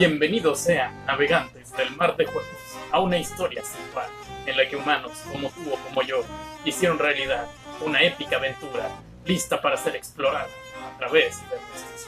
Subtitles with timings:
[0.00, 2.46] Bienvenidos sean, navegantes del mar de juegos,
[2.92, 4.08] a una historia sin par,
[4.46, 6.22] en la que humanos como tú o como yo
[6.64, 7.48] hicieron realidad
[7.84, 8.90] una épica aventura
[9.24, 10.46] lista para ser explorada
[10.94, 12.06] a través de nuestros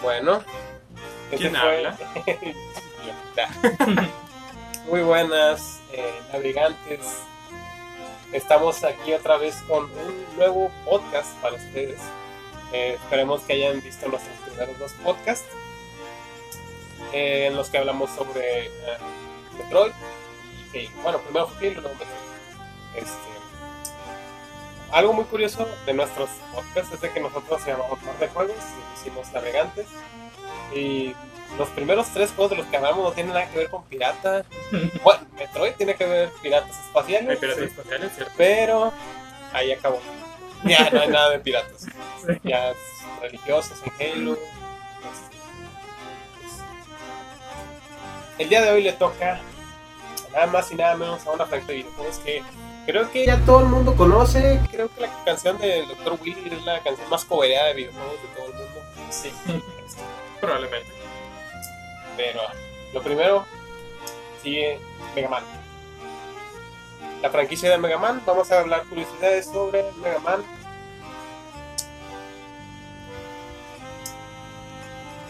[0.00, 0.42] Bueno,
[1.36, 1.94] ¿Quién habla?
[4.88, 7.18] Muy buenas, eh, navegantes.
[8.32, 12.00] Estamos aquí otra vez con un nuevo podcast para ustedes.
[12.72, 15.48] Eh, esperemos que hayan visto nuestros primeros dos podcasts
[17.12, 18.70] eh, en los que hablamos sobre eh,
[19.58, 19.92] Metroid.
[20.72, 22.24] Y, bueno, primero fue Halo, luego Metroid.
[22.96, 23.34] Este,
[24.90, 28.54] algo muy curioso de nuestros podcasts es de que nosotros se llamamos Mar de Juegos
[28.56, 29.86] y hicimos Navegantes.
[30.74, 31.14] Y
[31.58, 34.44] los primeros tres juegos de los que hablamos no tienen nada que ver con pirata.
[35.02, 37.30] Bueno, Metroid tiene que ver piratas espaciales.
[37.30, 38.32] Hay piratas sí, espaciales, ¿cierto?
[38.36, 38.92] pero
[39.52, 40.00] ahí acabó.
[40.68, 41.82] Ya no hay nada de piratas.
[41.82, 42.32] Sí.
[42.42, 42.76] Ya es
[43.20, 44.38] religiosos en Halo.
[48.38, 49.40] El día de hoy le toca
[50.32, 52.42] nada más y nada menos a una franquicia de videojuegos que
[52.86, 54.58] creo que ya todo el mundo conoce.
[54.70, 56.18] Creo que la canción del Dr.
[56.22, 58.80] Willy es la canción más cobereada de videojuegos de todo el mundo.
[59.10, 59.30] Sí,
[60.40, 60.88] probablemente.
[62.16, 62.40] Pero
[62.92, 63.44] lo primero
[64.42, 64.80] sigue
[65.14, 65.63] Mega Man.
[67.24, 70.44] La franquicia de Mega Man, vamos a hablar curiosidades sobre Mega Man.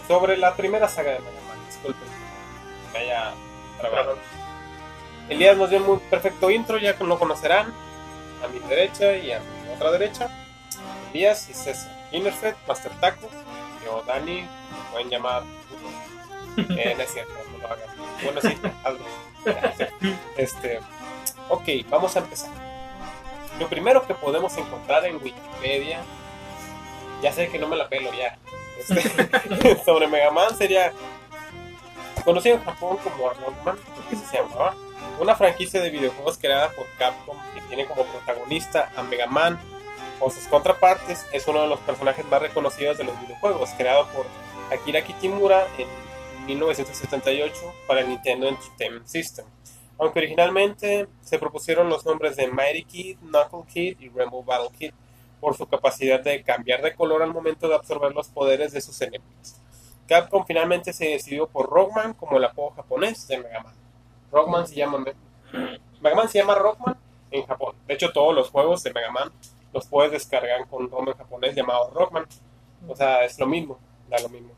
[0.09, 2.09] Sobre la primera saga de Mega Man, disculpen
[2.93, 3.33] me haya
[3.79, 4.19] trabado.
[5.29, 7.73] Elías nos dio un perfecto intro, ya lo conocerán.
[8.43, 10.29] A mi derecha y a mi otra derecha.
[11.13, 12.09] Elías y César.
[12.11, 13.29] Innerfed, Master Taco.
[13.85, 14.49] Yo, Dani, me
[14.91, 15.45] pueden llamar.
[16.57, 17.89] Eh, no es cierto, no lo hagan.
[18.23, 19.05] Bueno, sí, hazlo.
[20.37, 20.81] Este,
[21.49, 22.51] ok, vamos a empezar.
[23.59, 26.03] Lo primero que podemos encontrar en Wikipedia,
[27.23, 28.37] ya sé que no me la pelo ya,
[28.79, 30.93] este, sobre Mega Man sería
[32.25, 34.75] conocido en Japón como Rockman, porque así se llamaba,
[35.21, 39.61] una franquicia de videojuegos creada por Capcom que tiene como protagonista a Mega Man
[40.21, 44.27] o sus contrapartes, es uno de los personajes más reconocidos de los videojuegos, creado por
[44.73, 45.87] Akira Kitamura en
[46.47, 49.45] 1978 para el Nintendo Entertainment System.
[49.99, 54.93] Aunque originalmente se propusieron los nombres de Mighty Kid, Knuckle Kid y Rainbow Battle Kid
[55.41, 59.01] por su capacidad de cambiar de color al momento de absorber los poderes de sus
[59.01, 59.57] enemigos.
[60.09, 63.75] Capcom finalmente se decidió por Rockman como el apodo japonés de Mega Man.
[64.33, 66.97] Rockman se llama Mega Man se llama Rockman
[67.31, 67.75] en Japón.
[67.87, 69.31] De hecho, todos los juegos de Mega Man
[69.73, 72.27] los puedes descargar con un nombre japonés llamado Rockman.
[72.89, 73.79] O sea, es lo mismo,
[74.09, 74.51] da lo mismo.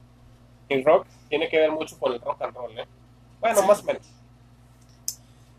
[0.68, 2.86] El rock tiene que ver mucho con el rock and roll, ¿eh?
[3.40, 4.06] Bueno, más o menos.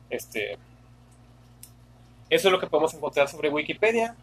[0.10, 0.58] Este,
[2.30, 4.16] eso es lo que podemos encontrar sobre Wikipedia.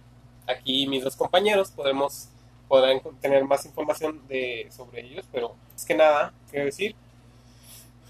[0.47, 2.29] Aquí mis dos compañeros podremos
[2.69, 6.95] podrán tener más información de, sobre ellos, pero es que nada, quiero decir.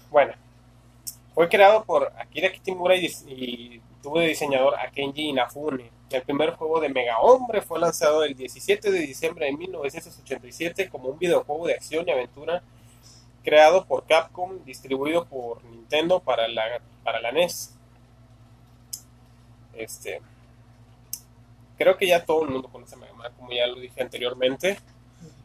[0.09, 0.33] Bueno,
[1.33, 5.91] fue creado por Akira Kitamura y, y tuvo de diseñador a Kenji Inafune.
[6.09, 11.09] El primer juego de Mega Hombre fue lanzado el 17 de diciembre de 1987 como
[11.09, 12.63] un videojuego de acción y aventura
[13.45, 17.75] creado por Capcom, distribuido por Nintendo para la, para la NES.
[19.75, 20.21] Este,
[21.77, 24.79] creo que ya todo el mundo conoce a Mega Man, como ya lo dije anteriormente.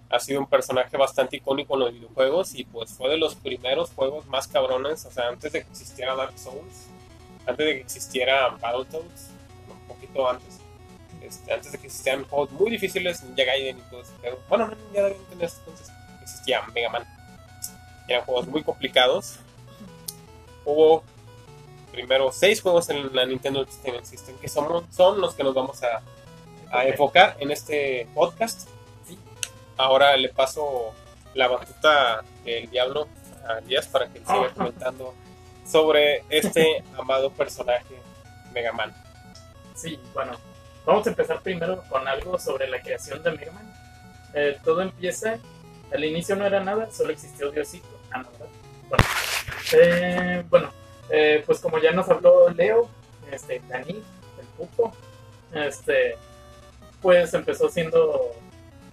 [0.08, 3.92] Ha sido un personaje bastante icónico en los videojuegos y pues fue de los primeros
[3.92, 6.88] juegos más cabrones, o sea, antes de que existiera Dark Souls,
[7.46, 9.30] antes de que existiera Battletoads,
[9.70, 10.58] un poquito antes.
[11.22, 14.12] Este, antes de que existieran juegos muy difíciles, Ninja Gaiden y todo ese.
[14.48, 17.19] Bueno, no Ninja Gaiden en entonces existía Mega Man.
[18.10, 19.36] Eran juegos muy complicados.
[20.64, 21.04] Hubo
[21.92, 25.80] primero seis juegos en la Nintendo Entertainment System que son, son los que nos vamos
[25.84, 26.02] a,
[26.76, 28.68] a enfocar en este podcast.
[29.76, 30.92] Ahora le paso
[31.34, 33.06] la batuta del diablo
[33.48, 35.14] a Díaz para que siga comentando
[35.64, 37.94] sobre este amado personaje
[38.52, 38.92] Mega Man.
[39.76, 40.32] Sí, bueno,
[40.84, 43.72] vamos a empezar primero con algo sobre la creación de Mega Man.
[44.34, 45.38] Eh, todo empieza,
[45.94, 47.99] al inicio no era nada, solo existió Diosito.
[48.12, 48.46] Ah, no, ¿verdad?
[48.88, 49.04] Bueno,
[49.72, 50.70] eh, bueno
[51.10, 52.88] eh, pues como ya nos habló Leo,
[53.30, 54.02] este, Dani,
[54.40, 54.92] el puto,
[55.52, 56.16] este,
[57.02, 58.32] pues empezó siendo,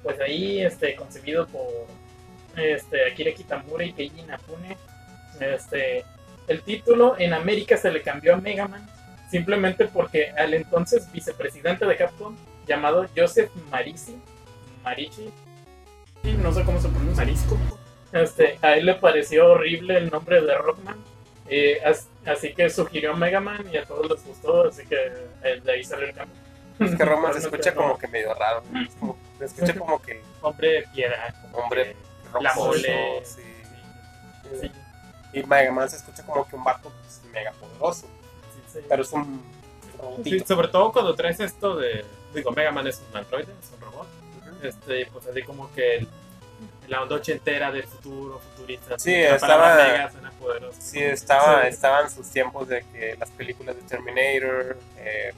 [0.03, 1.67] pues ahí, este, concebido por,
[2.55, 4.77] este, Akira Kitamura y Keiji Inafune.
[5.39, 6.03] Este,
[6.47, 8.87] el título en América se le cambió a Mega Man
[9.29, 12.35] simplemente porque al entonces vicepresidente de Capcom,
[12.65, 14.17] llamado Joseph Marisi,
[14.83, 15.29] Marichi,
[16.41, 17.57] no sé cómo se pronuncia, Marisco,
[18.21, 20.97] este, a él le pareció horrible el nombre de Rockman,
[21.49, 24.95] eh, as- así que sugirió Mega Man y a todos les gustó, así que
[25.43, 26.35] eh, de ahí salió el cambio.
[26.79, 28.61] Es que Roman se escucha como que medio raro.
[28.87, 31.33] Es como Se escucha como que Hombre piedra.
[31.41, 31.95] como Hombre
[32.39, 33.21] La rocoso, mole.
[33.23, 33.41] sí.
[34.61, 34.71] Sí,
[35.33, 38.07] Y Mega Man se escucha como que un barco pues, mega poderoso.
[38.71, 38.79] sí.
[38.87, 39.41] Pero es un
[40.23, 42.05] Sí, sobre todo cuando traes esto de.
[42.33, 44.07] Digo, Mega Man es un androide, es un robot.
[44.61, 46.05] Este, pues así como que
[46.87, 48.97] la onda ochentera del futuro, futurista.
[48.97, 50.09] Sí, estaba-.
[50.79, 51.67] Sí, estaba, Sí.
[51.67, 55.33] estaban sus tiempos de que las películas de Terminator, eh,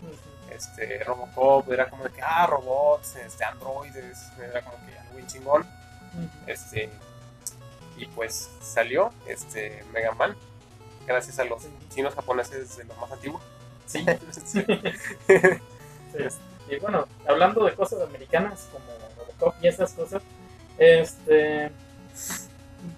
[0.51, 5.27] este, Robocop, era como de que, ah, robots, este, androides, era como que algo bien
[5.27, 5.65] chingón.
[6.47, 6.89] Este,
[7.97, 10.35] y pues salió este Mega Man,
[11.05, 11.69] gracias a los Sí.
[11.93, 13.39] chinos japoneses de lo más antiguo.
[13.85, 14.05] Sí.
[14.45, 14.63] Sí.
[16.11, 16.23] Sí.
[16.71, 18.85] Y bueno, hablando de cosas americanas como
[19.17, 20.21] Robocop y esas cosas,
[20.79, 21.71] este.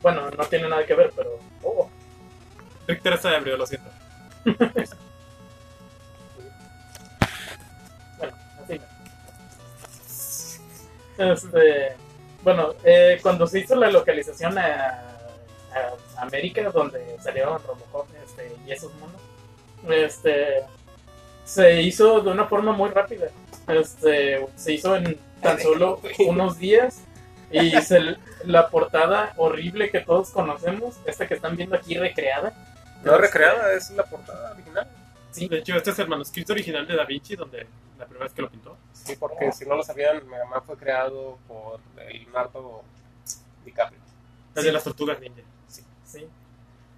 [0.02, 1.40] Bueno, no tiene nada que ver, pero.
[1.64, 1.90] Oh,
[2.88, 3.90] Rick Teresa de abrió, lo siento.
[8.18, 8.34] bueno,
[8.64, 8.80] así.
[11.18, 11.96] Este.
[12.44, 15.12] Bueno, eh, cuando se hizo la localización a,
[15.76, 19.22] a América, donde salieron Robocop este, y esos monos,
[19.90, 20.64] este,
[21.44, 23.28] se hizo de una forma muy rápida.
[23.68, 27.04] Este, se hizo en tan solo unos días
[27.78, 32.54] y se- la portada horrible que todos conocemos, esta que están viendo aquí recreada.
[33.04, 34.88] No recreada, es la portada original.
[35.32, 37.66] Sí, De hecho, este es el manuscrito original de Da Vinci, donde
[37.98, 38.78] la primera vez que lo pintó.
[38.94, 42.84] Sí, porque si no lo sabían, Mega Man fue creado por Leonardo
[43.66, 44.00] DiCaprio.
[44.56, 44.68] El Sí.
[44.68, 45.42] de las tortugas ninja.
[46.06, 46.28] sí.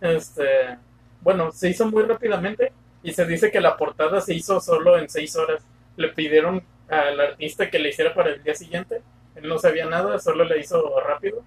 [0.02, 0.78] Este,
[1.22, 2.74] bueno, se hizo muy rápidamente
[3.04, 5.64] y se dice que la portada se hizo solo en seis horas.
[5.96, 9.02] Le pidieron al artista que le hiciera para el día siguiente.
[9.36, 11.42] Él no sabía nada, solo le hizo rápido.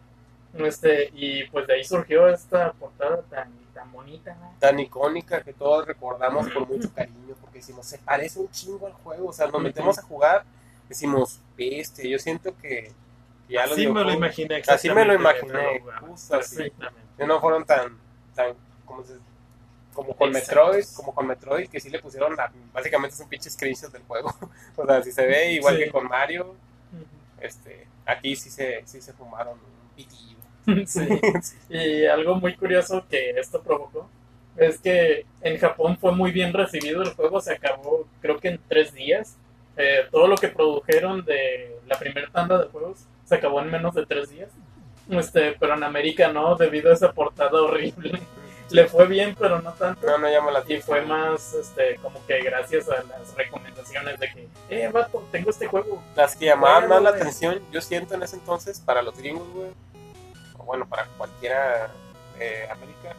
[0.55, 4.35] Este, y pues de ahí surgió esta portada tan, tan bonita.
[4.41, 4.55] ¿no?
[4.59, 8.95] Tan icónica que todos recordamos con mucho cariño, porque decimos, se parece un chingo al
[8.95, 9.29] juego.
[9.29, 10.45] O sea, nos metemos a jugar,
[10.89, 12.09] decimos, bestia.
[12.09, 12.93] Yo siento que
[13.49, 16.73] ya Así me lo imaginé Así me lo imaginé, justo así.
[17.19, 17.97] No fueron tan,
[18.35, 18.55] tan
[18.85, 19.19] como, se-
[19.95, 20.65] como con Exacto.
[20.65, 24.03] Metroid, como con Metroid, que sí le pusieron, la- básicamente es un pinche screenshot del
[24.05, 24.35] juego.
[24.77, 25.85] o sea, si se ve igual Sí.
[25.85, 26.55] que con Mario,
[27.41, 30.37] este, aquí sí se, sí se fumaron un pitillo.
[31.69, 34.09] Y algo muy curioso que esto provocó
[34.57, 38.61] es que en Japón fue muy bien recibido el juego, se acabó creo que en
[38.69, 39.37] tres días.
[39.77, 43.95] Eh, todo lo que produjeron de la primera tanda de juegos se acabó en menos
[43.95, 44.49] de tres días.
[45.11, 48.21] Este, pero en América no, debido a esa portada horrible.
[48.71, 50.07] Le fue bien, pero no tanto.
[50.07, 50.83] No, no llama la Y atención.
[50.87, 55.67] fue más este, como que gracias a las recomendaciones de que, eh, vato, tengo este
[55.67, 56.03] juego.
[56.17, 57.23] Las que llamaban más la güey.
[57.23, 59.71] atención, yo siento en ese entonces, para los gringos, güey,
[60.59, 61.91] o bueno, para cualquiera
[62.39, 63.15] de América,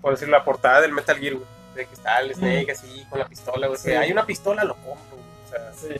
[0.00, 3.18] por decir la portada del Metal Gear, güey, de que está el Snake así con
[3.18, 3.88] la pistola, güey, Sí.
[3.90, 5.94] que hay una pistola, lo compro, güey, o sea, Sí,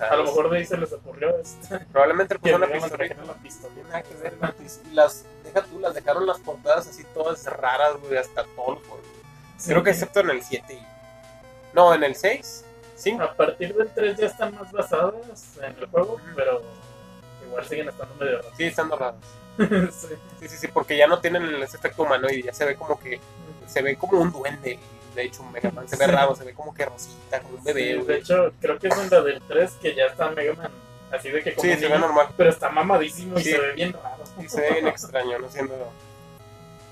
[0.00, 3.24] a lo mejor de ahí se les ocurrió este, probablemente le pusieron una trajera
[3.90, 4.34] la que ver.
[4.84, 8.82] Y las, deja tú, las dejaron las portadas así todas raras, güey, hasta juegos.
[9.64, 10.86] Creo que excepto en el 7 y...
[11.74, 12.64] No, en el 6,
[12.96, 13.22] 5.
[13.22, 15.14] A partir del 3 ya están más basadas
[15.62, 16.62] en el juego, pero
[17.46, 18.52] igual siguen estando medio raras.
[18.56, 19.20] Sí, estando raras.
[19.92, 20.14] sí.
[20.40, 23.20] Sí, sí, sí, porque ya no tienen ese efecto humanoide, ya se ve como que...
[23.66, 24.78] Se ve como un duende,
[25.18, 25.88] de hecho, un Mega Man.
[25.88, 26.10] Se ve Sí.
[26.10, 28.96] raro, se ve como que rosita, como un bebé, Sí, de hecho, creo que es
[28.98, 30.70] en la del 3 que ya está Mega Man
[31.10, 32.26] así de que como Sí, un se ve niño, normal.
[32.36, 34.24] pero está mamadísimo y se ve bien raro.
[34.40, 35.74] Sí, se ve bien extraño, no siendo...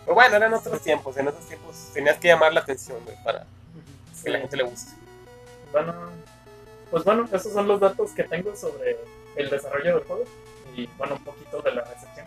[0.05, 1.17] Pero bueno, eran otros tiempos.
[1.17, 3.41] En esos tiempos tenías que llamar la atención, güey, para
[4.15, 4.23] Sí.
[4.25, 4.93] que la gente le guste.
[5.73, 5.93] Bueno,
[6.91, 8.97] pues bueno, esos son los datos que tengo sobre
[9.37, 10.25] el desarrollo del juego
[10.75, 12.27] y bueno, un poquito de la recepción.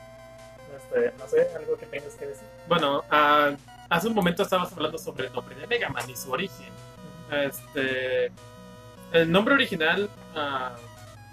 [0.77, 2.47] Este, no sé, algo que tengas que decir.
[2.67, 3.51] Bueno, ah,
[3.89, 6.69] hace un momento estabas hablando sobre el nombre de Mega Man y su origen.
[7.31, 8.31] Este,
[9.11, 10.75] el nombre original, ah,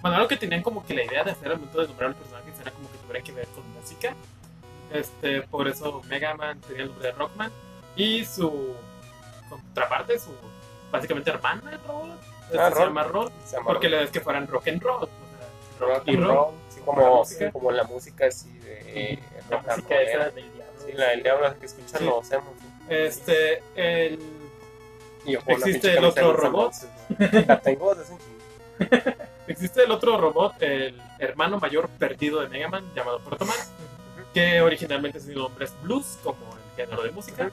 [0.02, 2.12] bueno, algo que tenían como que la idea de hacer al momento de nombrar a
[2.12, 4.14] los personajes era como que tuvieran que ver con música.
[4.92, 7.50] Este, por eso Mega Man tenía el nombre de Rockman
[7.96, 8.74] y su
[9.48, 10.30] contraparte, su
[10.90, 12.84] básicamente hermana de robot, este, Ah, se Rod.
[12.86, 13.32] llama Rod,
[13.64, 15.02] porque la vez que fueran rock and roll.
[15.04, 16.34] o sea, rock y and roll.
[16.36, 19.18] roll, sí, Como la como, la música así de
[19.50, 20.32] La rock and música roll, esa era.
[20.86, 22.04] Sí, la del diablo que escuchan Sí.
[22.04, 22.50] los emos.
[22.60, 22.66] ¿sí?
[22.88, 24.18] Este, el
[25.26, 26.72] yo Existe el otro robot.
[27.46, 28.14] La tengo desde.
[29.48, 33.56] Existe el otro robot, el hermano mayor perdido de Mega Man, llamado Protoman,
[34.34, 37.50] que originalmente su nombre es Blues, como el género de música.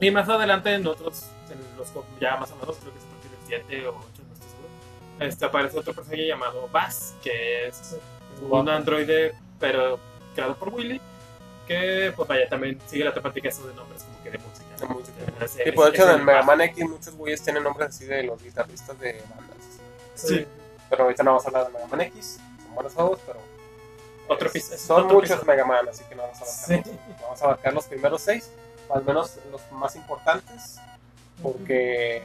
[0.00, 1.88] Y más adelante en otros, en los
[2.20, 4.68] ya más avanzados, creo que es a partir del 7 o 8, no estoy seguro,
[5.20, 7.96] este, aparece otro personaje llamado Bass, que es
[8.48, 9.98] un androide, pero
[10.34, 11.00] creado por Willy,
[11.74, 14.76] que pues vaya, también sigue la temática eso de nombres como que de música.
[14.76, 15.12] De música.
[15.64, 16.42] Sí, por ese- hecho, en Mega.
[16.42, 19.56] Man X muchos güeyes tienen nombres así de los guitarristas de bandas.
[20.16, 20.46] Sí.
[20.88, 23.38] Pero ahorita no vamos a hablar de Mega Man X, son buenos juegos, pero
[24.28, 24.78] Otro es- episodio.
[24.78, 25.52] son otro muchos episodio.
[25.52, 26.90] Mega Man, así que no vamos a abarcar, Sí.
[27.08, 28.50] los- vamos a abarcar los primeros seis,
[28.92, 30.78] al menos los más importantes,
[31.42, 32.22] porque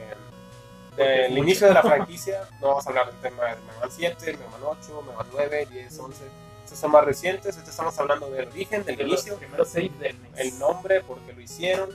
[0.97, 4.31] del inicio de la franquicia no vamos a hablar del tema de Mega Man 7,
[4.33, 6.23] Mega Man 8, Mega Man 9, 10, 11.
[6.65, 10.57] Estos son más recientes, estos estamos hablando del origen, del De inicio, seis del el
[10.57, 11.91] nombre, por qué lo hicieron.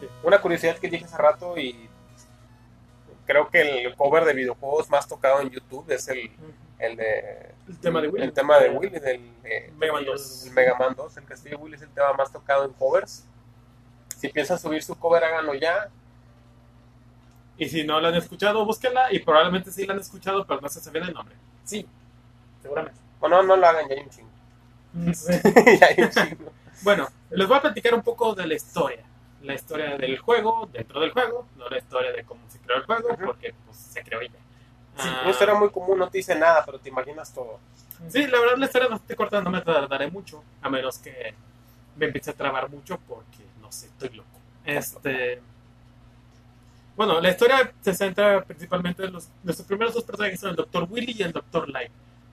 [0.00, 0.06] Sí.
[0.22, 1.90] Una curiosidad que dije hace rato y
[3.26, 6.30] creo que el cover de videojuegos más tocado en YouTube es el,
[6.78, 8.24] el de El tema de Willy.
[8.24, 10.46] el tema de Willy del eh, Mega Man 2.
[10.46, 13.26] el Mega Man 2, el Castillo de Willy es el tema más tocado en covers.
[14.16, 15.90] Si piensan subir su cover, háganlo ya.
[17.58, 19.12] Y si no la han escuchado, búsquenla.
[19.12, 21.36] Y probablemente sí la han escuchado, pero no se sabe el nombre.
[21.64, 21.86] Sí,
[22.62, 23.03] seguramente.
[23.24, 24.30] O no, no lo hagan, ya hay un chingo.
[25.80, 26.52] Ya hay un chingo.
[26.82, 29.02] Bueno, les voy a platicar un poco de la historia.
[29.40, 32.84] La historia del juego, dentro del juego, no la historia de cómo se creó el
[32.84, 34.28] juego, porque pues, se creó ya.
[34.28, 37.60] Sí, Ah, una historia muy común, no te dice nada, pero te imaginas todo.
[38.08, 41.34] Sí, la verdad la historia no corta, no me tardaré mucho, a menos que
[41.96, 44.28] me empiece a trabar mucho porque no sé, estoy loco.
[44.66, 45.40] Este,
[46.94, 50.86] bueno, la historia se centra principalmente en los, nuestros primeros dos personajes son el Dr.
[50.90, 51.70] Willy y el Dr.
[51.70, 51.90] Light.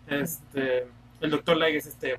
[0.08, 0.88] Este,
[1.22, 1.58] el Dr.
[1.58, 2.17] Light es este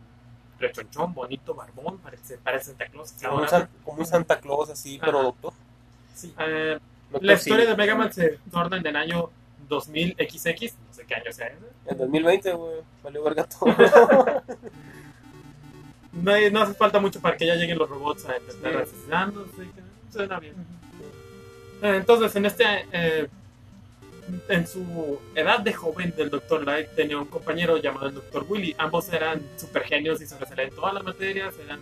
[0.59, 3.13] rechonchón, bonito, barbón, parece, parece Santa Claus.
[3.23, 5.27] Como un, San- como un Santa Claus así, pero Ajá.
[5.27, 5.53] doctor.
[6.15, 6.35] Sí.
[6.39, 6.79] Eh,
[7.11, 7.71] Doctor la historia sí.
[7.71, 9.31] de Mega Man se torna en el año
[9.69, 11.59] 2000 XX, no sé qué año sea ese.
[11.87, 13.75] En 2020, güey, valió verga todo.
[16.13, 18.93] No, hace falta mucho para que ya lleguen los robots a intentar Sí.
[19.75, 20.55] que Suena bien.
[21.83, 22.65] Eh, Entonces, en este.
[22.93, 23.29] eh,
[24.49, 26.65] en su edad de joven del Dr.
[26.65, 28.45] Light tenía un compañero llamado el Dr.
[28.49, 28.75] Willy.
[28.79, 31.55] Ambos eran super genios y sobresalían en todas las materias.
[31.65, 31.81] Eran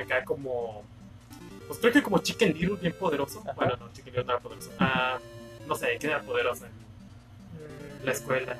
[0.00, 0.84] acá como.
[1.66, 3.40] Pues creo que como Chicken Little, bien poderoso.
[3.40, 3.52] Ajá.
[3.52, 4.70] Bueno, no, Chicken Little no era poderoso.
[4.78, 5.18] Ah,
[5.66, 6.72] no sé, ¿quién era poderoso en
[8.04, 8.56] la escuela?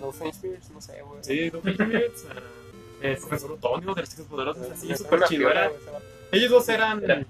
[0.00, 1.24] Los Beers, no sé, güey.
[1.24, 1.74] Sí, Dr.
[1.74, 2.40] Schmitz, ah,
[3.02, 5.50] el profesor Otonio de las chicas poderosas, así, súper chido.
[5.50, 5.70] Era,
[6.32, 7.02] ellos dos eran.
[7.02, 7.24] Era.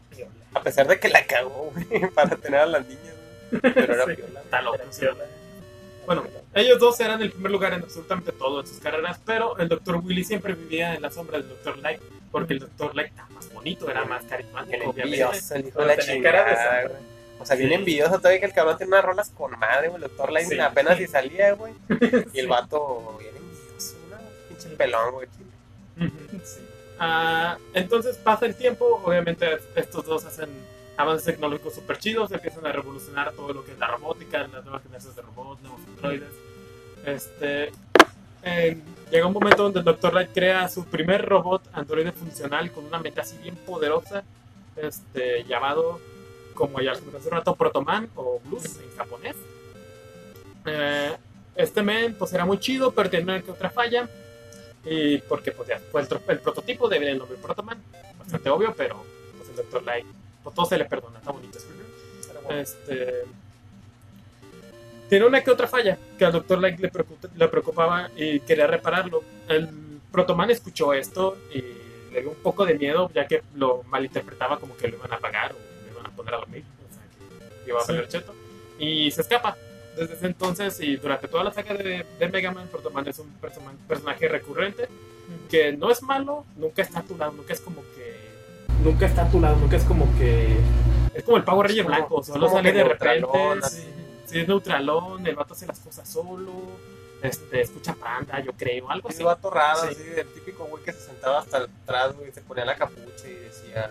[0.55, 3.16] A pesar de que la cagó, güey, para tener a las niñas.
[3.51, 4.15] Pero era Sí.
[4.17, 4.41] piola.
[4.41, 4.79] Está loco.
[6.07, 6.25] Bueno,
[6.55, 9.97] ellos dos eran el primer lugar en absolutamente todo en sus carreras, pero el Dr.
[9.97, 11.79] Willy siempre vivía en la sombra del Dr.
[11.79, 12.01] Light,
[12.31, 12.95] porque el Dr.
[12.95, 15.03] Light era más bonito, era más carismático, obviamente.
[15.03, 16.91] envidioso, el hijo de la chingada.
[17.41, 17.75] O sea, bien Sí.
[17.75, 19.97] envidioso todavía que el cabrón tiene unas rolas con madre, güey.
[20.03, 20.59] El doctor Light Sí.
[20.61, 21.75] apenas si salía, güey.
[22.33, 24.17] Y el vato bien envidioso, ¿no?
[24.49, 25.29] Pinche pelón, güey.
[26.45, 26.61] Sí.
[26.99, 30.49] Ah, entonces pasa el tiempo, obviamente estos dos hacen
[30.97, 34.83] avances tecnológicos súper chidos, empiezan a revolucionar todo lo que es la robótica, las nuevas
[34.83, 36.31] generaciones de robots, nuevos androides.
[37.05, 37.73] Este,
[38.43, 38.79] eh,
[39.11, 40.15] llega un momento donde el Dr.
[40.15, 44.25] Light crea su primer robot androide funcional con una mente así bien poderosa,
[44.77, 46.01] este, llamado,
[46.55, 49.37] como ya comenté hace rato, Protoman o Blues en japonés.
[50.65, 51.17] Eh,
[51.55, 54.09] este men pues era muy chido, pero tenía una que otra falla.
[54.85, 57.83] Y porque pues ya fue el, el prototipo de el nombre Protoman,
[58.19, 59.03] bastante obvio, pero
[59.37, 59.83] pues el Dr.
[59.83, 60.07] Light,
[60.47, 61.59] pues todo se le perdona, está bonito.
[62.51, 63.25] Este.
[65.09, 66.61] Tiene una que otra falla que al Dr.
[66.61, 69.23] Light le, preocup- le preocupaba y quería repararlo.
[69.49, 69.69] El
[70.13, 71.63] Protoman escuchó esto y
[72.13, 75.19] le dio un poco de miedo, ya que lo malinterpretaba como que lo iban a
[75.19, 76.63] pagar o lo iban a poner a dormir.
[76.89, 77.03] O sea,
[77.65, 77.93] que iba a Sí.
[77.93, 78.35] valer cheto.
[78.79, 79.57] Y se escapa.
[79.97, 83.31] Desde ese entonces y durante toda la saga de, de Mega Man, Protoman es un
[83.41, 84.89] persona- personaje recurrente
[85.51, 87.83] que no es malo, nunca está a tu lado, nunca es como.
[88.83, 90.57] Nunca está a tu lado, nunca es como que.
[91.15, 93.29] Es como el Power Ranger blanco, solo sale de repente.
[93.71, 93.85] Sí,
[94.27, 96.53] sí, es neutralón, el vato hace las cosas solo,
[97.23, 99.17] este, escucha panda, yo creo, algo así.
[99.17, 99.89] ese vato raro, Sí.
[99.93, 103.35] así, el típico güey que se sentaba hasta atrás, güey, se ponía la capucha y
[103.35, 103.91] decía.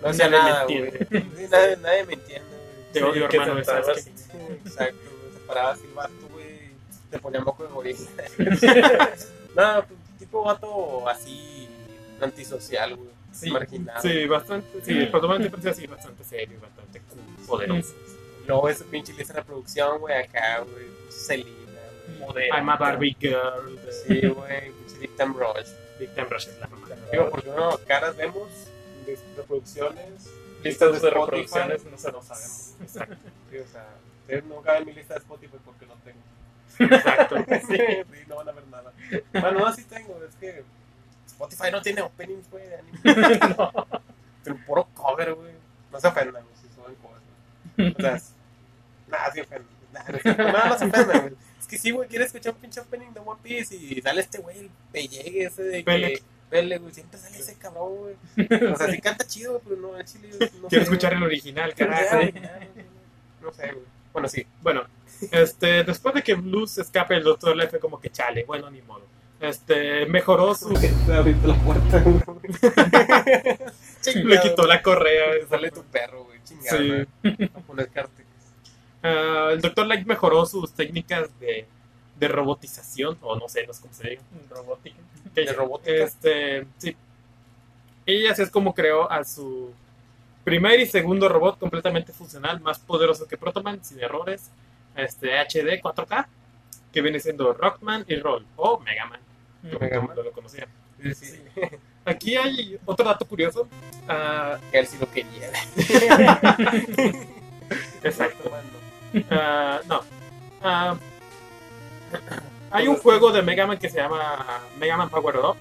[0.00, 0.76] No decía Nadie me nada, güey.
[0.86, 1.26] entiende.
[1.36, 2.92] Sí, nadie, nadie me entiende, güey.
[2.92, 5.32] Te odio, que hermano, te ¿sabes exacto, güey.
[5.34, 6.70] Se paraba así el vato, güey.
[7.10, 7.98] Te ponía moco de gorila.
[9.54, 9.84] no,
[10.18, 11.68] tipo vato así,
[12.20, 13.10] antisocial, güey.
[13.32, 13.50] Sí.
[13.50, 14.02] Marginado.
[14.02, 17.94] Sí, bastante, sí, el es así, bastante serio, bastante cool, poderoso.
[18.46, 20.86] Luego ese pinche lista de reproducción, güey, acá, güey.
[21.10, 21.50] Selena,
[22.06, 22.18] güey.
[22.18, 22.54] Modelo.
[22.56, 25.68] I'm a Barbie Girl, de Sí, güey, pinche Dictam Rush.
[26.00, 26.88] Big Time Rush es la mamá.
[27.12, 28.48] Digo, porque uno caras vemos
[29.04, 30.30] de reproducciones.
[30.64, 32.74] Listas de reproducciones no se lo sabemos.
[32.80, 33.16] Exacto.
[33.50, 33.86] Sí, o sea,
[34.22, 36.94] ustedes no caben en mi lista de Spotify porque no tengo.
[36.94, 37.36] Exacto.
[37.68, 38.92] sí, sí, no van a ver nada.
[39.32, 40.64] Bueno, no, sí tengo, es que
[41.40, 43.38] Spotify no tiene openings, güey, de anime.
[43.56, 43.72] no.
[44.44, 45.52] Pero puro cover, güey.
[45.90, 47.20] No se ofendan, güey, si suben cover.
[47.76, 47.94] güey.
[47.96, 48.20] O sea,
[49.08, 49.80] nada, sí ofenden.
[49.92, 51.34] Nada, no se ofendan, güey.
[51.58, 54.38] Es que sí, güey, quieres escuchar un pinche opening de One Piece y sale este
[54.38, 56.22] güey, el pellegue ese de que.
[56.50, 58.16] Pele, güey, siempre sale ese cabrón, güey.
[58.72, 60.30] O sea, sí canta chido, pero no, el chile.
[60.60, 62.18] No Quiero sé, escuchar el original, carajo.
[63.40, 63.84] No sé, güey.
[64.12, 64.44] Bueno, sí.
[64.60, 64.82] Bueno,
[65.30, 68.82] este, después de que Blues escape, el Doctor le fue como que chale, bueno, ni
[68.82, 69.06] modo.
[69.40, 70.72] Este, mejoró su...
[70.74, 72.04] Te abriste la puerta.
[74.14, 75.46] Le quitó la correa.
[75.48, 76.40] Sale tu perro, güey.
[76.44, 77.06] Chingada.
[77.22, 77.50] Sí.
[77.54, 78.24] A poner cartas.
[79.02, 79.86] Ah, el Dr.
[79.86, 81.66] Light mejoró sus técnicas de,
[82.18, 84.22] de robotización, o no sé, no sé cómo se diga.
[84.50, 84.96] Robótica.
[85.34, 85.92] Que- robótica?
[85.92, 86.96] Este, sí.
[88.06, 89.72] Y así es como creó a su
[90.44, 94.50] primer y segundo robot completamente funcional, más poderoso que Protoman, sin errores,
[94.96, 96.26] este HD 4K,
[96.92, 99.20] que viene siendo Rockman y Roll, o Mega Man,
[99.62, 100.66] como todo el Mega mundo lo conocía.
[101.02, 101.40] Sí, sí.
[102.04, 103.68] Aquí hay otro dato curioso.
[104.08, 105.50] ah, Él sí lo quería.
[108.02, 108.50] exacto.
[109.30, 110.02] Ah, no.
[110.62, 110.96] Ah,
[112.70, 114.46] hay un juego de Mega Man que se llama
[114.78, 115.56] Mega Man Power Up,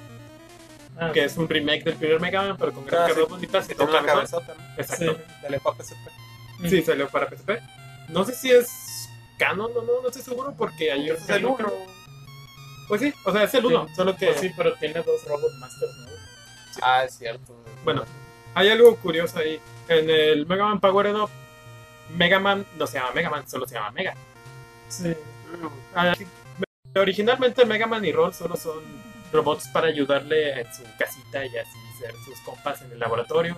[1.01, 3.21] Ah, que es un remake del primer Mega Man, pero con Ah, gráficas sí.
[3.21, 4.15] más bonitas y Con toca mejor.
[4.17, 4.63] cabezota, ¿no?
[4.77, 5.05] Exacto.
[5.13, 5.17] Sí.
[5.41, 6.69] Dale pa' PSP.
[6.69, 7.51] Sí, salió para PSP.
[8.09, 11.45] No sé si es canon o no, no estoy seguro porque ayer Ese es el
[11.45, 11.71] uno.
[12.89, 13.96] Pues sí, o sea, es el uno, Sí.
[13.96, 16.19] solo que Pues sí, pero tiene dos Robot Masters nuevos.
[16.81, 17.55] Ah, es cierto.
[17.86, 18.03] Bueno.
[18.55, 19.62] hay algo curioso ahí.
[19.88, 21.29] En el Mega Man Power Up,
[22.10, 24.13] Mega Man no se llama Mega Man, solo se llama Mega.
[24.89, 25.13] Sí.
[25.96, 26.13] Ah,
[26.96, 28.79] Originalmente Mega Man y Roll solo son
[29.31, 33.55] robots para ayudarle en su casita y así ser sus compas en el laboratorio.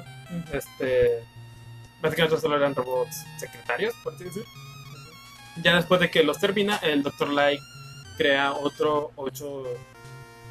[0.51, 1.23] Este,
[2.01, 4.43] básicamente solo eran robots secretarios, por así decir.
[5.63, 7.29] Ya después de que los termina, el Dr.
[7.29, 7.61] Light
[8.21, 9.63] crea otro ocho,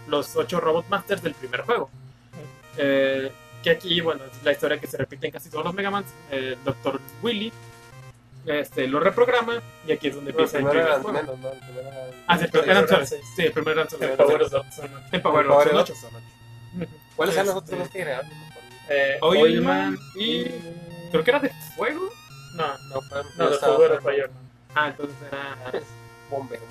[0.09, 1.89] los ocho Robot Masters del primer juego.
[2.77, 3.31] Eh,
[3.63, 6.05] que aquí, bueno, es la historia que se repite en casi todos los Mega Man.
[6.31, 7.01] El Dr.
[7.23, 7.53] Willy
[8.47, 11.19] este, lo reprograma y aquí es donde empieza el primero primer eran juego.
[11.19, 11.53] menos, ¿no?
[11.53, 13.23] El primero era- Ah, sí, pero Sí, eran eran solo- seis.
[13.37, 14.19] Sí, el primero eran solo El seis.
[14.19, 14.61] Power Up son
[14.97, 15.07] ocho.
[15.13, 15.95] En Power Up Power son Up ocho.
[15.95, 16.87] son ocho.
[17.17, 18.17] ¿Cuáles eran los Este, otros dos que.
[18.89, 20.45] Eh, Oilman y-
[21.11, 22.09] Creo que era de fuego.
[22.55, 23.01] No, No,
[23.37, 24.31] no, de Power Up Fireman.
[24.75, 25.57] Ah, entonces era.
[26.31, 26.63] Bombero.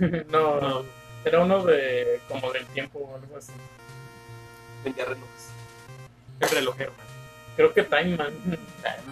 [0.30, 0.84] no, No,
[1.24, 3.52] era uno de como del tiempo o algo así.
[4.84, 5.50] Vendía relojes.
[6.40, 7.06] el relojero, man.
[7.56, 8.32] Creo que Time Man,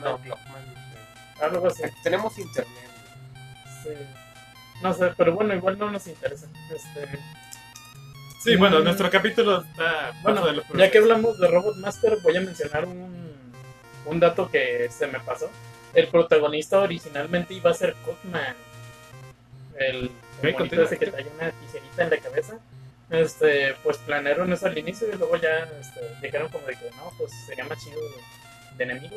[0.02, 0.74] No, Clockman.
[1.40, 1.82] no algo así.
[2.02, 2.90] Tenemos internet.
[3.82, 3.90] Sí.
[4.82, 6.46] No sé, pero bueno, igual no nos interesa.
[6.74, 7.18] Este,
[8.42, 8.84] Sí, bueno, Mm.
[8.84, 10.12] nuestro capítulo está.
[10.22, 13.32] bueno, de los ya que hablamos de Robot Master, voy a mencionar un,
[14.06, 15.50] un dato que se me pasó.
[15.92, 18.54] El protagonista originalmente iba a ser Cutman.
[19.78, 20.10] El,
[20.42, 22.58] el monito ese que traía una tijerita en la cabeza.
[23.10, 27.10] Este, pues planearon eso al inicio y luego ya este, dijeron como de que no,
[27.16, 29.16] pues sería más chido de, de enemigo.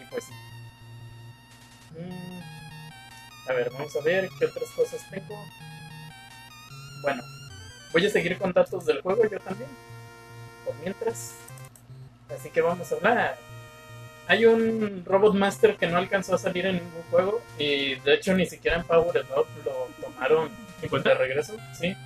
[0.00, 0.32] Y pues sí.
[1.98, 2.40] Mm,
[3.48, 5.42] a ver, vamos a ver qué otras cosas tengo.
[7.02, 7.22] Bueno,
[7.92, 9.70] voy a seguir con datos del juego yo también.
[10.64, 11.34] Por mientras.
[12.28, 13.47] Así que vamos a hablar.
[14.28, 18.34] Hay un Robot Master que no alcanzó a salir en ningún juego y de hecho
[18.34, 20.50] ni siquiera en Power Up lo tomaron
[20.82, 21.96] en cuenta de regreso, sí.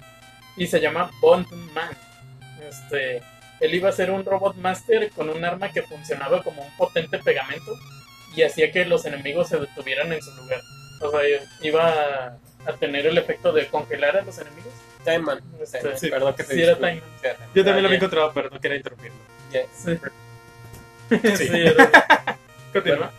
[0.56, 1.96] Y se llama Bondman.
[2.68, 3.20] Este,
[3.60, 7.18] él iba a ser un Robot Master con un arma que funcionaba como un potente
[7.18, 7.76] pegamento
[8.36, 10.60] y hacía que los enemigos se detuvieran en su lugar.
[11.00, 11.20] O sea,
[11.62, 14.72] iba a tener el efecto de congelar a los enemigos.
[15.04, 15.40] Time Man.
[15.60, 16.76] Este, Sí, Perdón que te sí era.
[16.76, 17.02] Time Man.
[17.54, 19.18] Yo también lo había encontrado, pero no quería interrumpirlo.
[19.50, 19.98] Sí.
[21.36, 21.46] Sí.
[21.48, 21.64] Sí,
[22.72, 23.10] Continúa.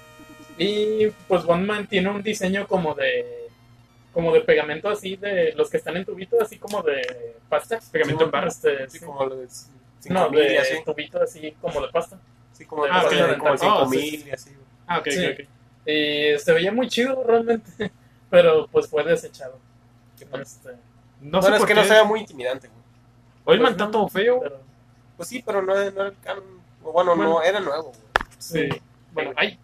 [0.57, 3.41] Y pues Bondman tiene un diseño como de
[4.13, 7.79] como de pegamento así de los que están en tubito, así como de pasta.
[7.91, 8.47] Pegamento en barra.
[8.47, 9.05] Este, Sí, sí.
[9.05, 9.47] como de
[10.09, 10.73] no, 5000 y de así.
[10.85, 12.19] tubito así como de pasta.
[12.53, 13.59] Sí, como Ah, de ok, como ok.
[13.59, 14.51] 5000 y así.
[14.85, 15.47] Ah, ok, Sí.
[15.85, 17.91] Y se veía muy chido realmente,
[18.29, 19.57] pero pues fue desechado.
[20.39, 20.69] Este,
[21.19, 21.79] No sé Bueno, es por que qué.
[21.81, 22.69] no se ve muy intimidante.
[23.45, 24.39] Oilman pues, está todo feo.
[24.41, 24.59] pero,
[25.17, 26.43] Pues sí, pero no, no era el canon.
[26.83, 28.01] O Bueno, no, era nuevo, güey.
[28.37, 28.69] sí.
[29.13, 29.59] Bueno, ay.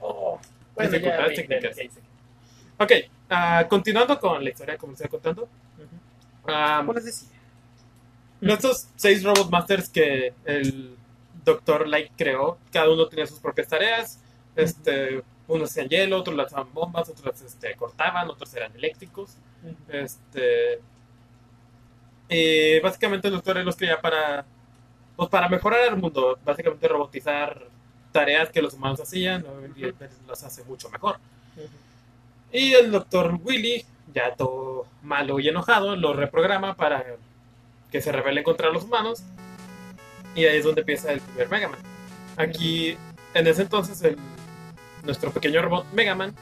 [0.00, 0.38] Oh,
[0.74, 1.76] bueno, ya técnicas.
[1.76, 2.00] que hice.
[2.78, 2.92] Ok,
[3.30, 5.42] ah, continuando con la historia como estaba contando.
[5.42, 6.48] Ujú.
[6.48, 7.28] ah, ¿Cómo les decía?
[8.40, 10.96] estos seis Robot Masters que el
[11.44, 11.86] Dr.
[11.88, 14.18] Light creó, cada uno tenía sus propias tareas.
[14.56, 19.36] Este, unos hacían hielo, otros lanzaban bombas, otros las este, cortaban, otros eran eléctricos.
[19.88, 20.80] Este,
[22.28, 24.44] y básicamente el doctor los creía para,
[25.22, 27.66] pues para mejorar el mundo, básicamente robotizar
[28.12, 29.92] tareas que los humanos hacían, día
[30.26, 31.16] los hace mucho mejor.
[31.56, 31.66] Ujú.
[32.52, 37.04] Y el doctor Willy, ya todo malo y enojado, lo reprograma para
[37.90, 39.22] que se rebelen contra los humanos.
[40.34, 41.78] Y ahí es donde empieza el primer Mega Man.
[42.36, 42.96] Aquí,
[43.34, 44.16] en ese entonces, el-
[45.04, 46.34] nuestro pequeño robot Mega Man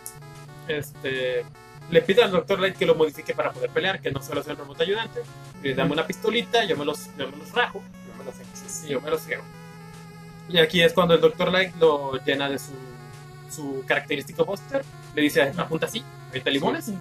[0.68, 1.44] este,
[1.90, 2.60] le pide al Dr.
[2.60, 5.22] Light que lo modifique para poder pelear, que no solo sea el robot ayudante.
[5.62, 8.30] Le dame una pistolita, yo me los, yo me los rajo No me lo
[8.84, 9.22] y yo me los.
[10.48, 11.52] Y aquí es cuando el Dr.
[11.52, 12.72] Light lo llena de su,
[13.50, 14.84] su característico Buster.
[15.14, 16.02] Le dice, apunta así,
[16.32, 16.92] 20 limones.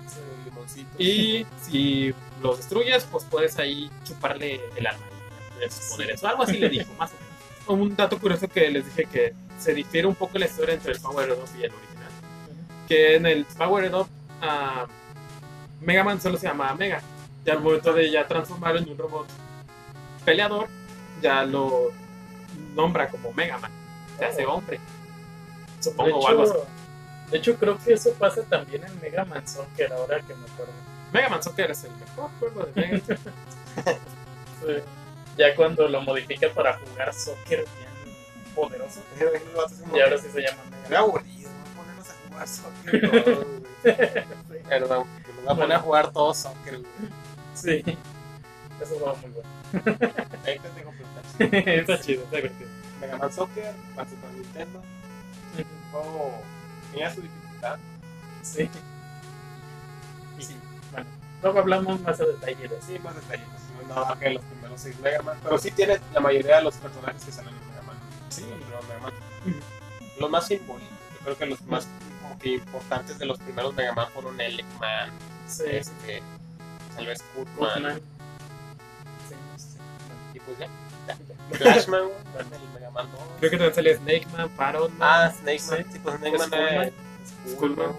[0.68, 0.86] Sí.
[1.00, 5.06] Y si los destruyes, pues puedes ahí chuparle el alma
[5.60, 6.24] de sus poderes.
[6.24, 7.30] O algo así le dijo, más o menos.
[7.82, 11.00] Un dato curioso que les dije que se difiere un poco la historia entre el
[11.00, 12.12] Power Up y el original.
[12.88, 14.08] Que en el Power Up,
[14.42, 14.88] ah,
[15.82, 17.02] Mega Man solo se llamaba Mega.
[17.46, 19.28] Ya al momento de ya transformarlo en un robot
[20.26, 20.68] peleador,
[21.22, 21.92] ya lo
[22.76, 23.72] nombra como Mega Man.
[24.18, 24.80] Se hace hombre.
[25.80, 26.54] Supongo o algo así.
[27.32, 30.74] de hecho, creo que eso pasa también en Mega Man Soccer, ahora que me acuerdo.
[31.14, 33.18] Mega Man Soccer es el mejor juego de Mega Man.
[34.60, 34.74] Sí.
[35.38, 38.14] Ya cuando lo modifica para jugar soccer bien
[38.54, 39.00] poderoso,
[39.96, 41.82] y ahora sí se llama Mega aburrido, ¿no?
[41.82, 43.48] ponernos a jugar soccer.
[44.68, 46.90] Perdón, nos va a poner a jugar todo soccer, güey.
[47.54, 47.98] Sí,
[48.84, 49.50] eso va muy bueno.
[50.46, 51.26] Ahí te tengo preguntas.
[51.40, 52.70] está chido, está divertido.
[53.00, 54.82] Mega Man Soccer, para Super Nintendo.
[55.92, 56.42] Juego
[56.92, 57.78] tenía su dificultad.
[58.44, 58.70] Sí.
[60.40, 60.56] Sí,
[60.92, 61.08] bueno,
[61.42, 62.82] luego hablamos más a detalle de.
[62.82, 63.48] Sí, más detalles.
[63.88, 65.38] No nada que los primeros 6 Mega Man.
[65.44, 67.98] Pero sí tienes la mayoría de los personajes que salen en Mega Man.
[68.30, 69.14] Sí, primer Mega Man.
[70.20, 70.90] Los más simbólicos.
[71.14, 71.88] Yo creo que los más
[72.22, 75.10] como que importantes de los primeros Mega Man fueron Elecman,
[75.48, 76.22] Sí, este,
[76.96, 78.00] tal vez Goodman.
[80.40, 80.68] Y pues ya.
[81.08, 81.58] ya.
[81.58, 82.04] Flashman,
[82.40, 83.22] el Mega Man 2.
[83.40, 85.00] Creo que también salía Snake Man, Parrot Man.
[85.02, 85.86] Ah, Snake Man.
[85.92, 86.50] Sí, pues Snake Man.
[86.50, 86.84] Skullman.
[86.88, 86.94] eh,
[87.52, 87.92] Skullman.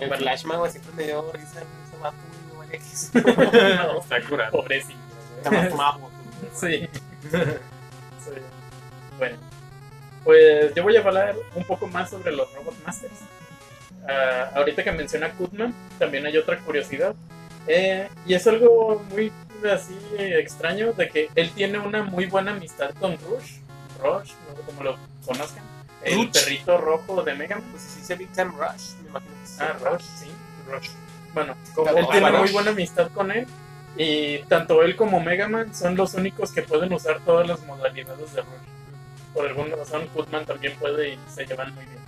[0.00, 0.14] El.
[0.16, 2.16] Flashman, güey, siempre me dio risa ese vato,
[2.54, 3.76] güey.
[3.76, 4.50] No, está curado.
[4.52, 4.98] pobrecillo.
[5.42, 6.10] Se llama Mapo.
[6.52, 6.88] Sí.
[7.30, 8.30] Sí.
[9.18, 9.36] Bueno,
[10.24, 13.12] pues yo voy a hablar un poco más sobre los Robot Masters.
[14.08, 17.14] Ah, ahorita que menciona Kutman, también hay otra curiosidad.
[17.66, 19.32] Eh, y es algo muy
[19.72, 23.58] así extraño de que él tiene una muy buena amistad con Rush.
[24.02, 25.64] Rush, no sé cómo lo conozcan.
[26.02, 26.32] El Rush.
[26.32, 27.64] perrito rojo de Mega Man.
[27.70, 29.56] Pues dice Big Time Rush, me imagino que sí.
[29.60, 30.30] Ah, Rush, sí.
[30.70, 30.88] Rush.
[31.32, 32.40] Bueno, Como él tiene Rush.
[32.40, 33.46] muy buena amistad con él.
[33.96, 38.32] Y tanto él como Mega Man son los únicos que pueden usar todas las modalidades
[38.34, 38.50] de Rush.
[39.32, 41.98] Por alguna razón, Kutman también puede y se llevan muy bien.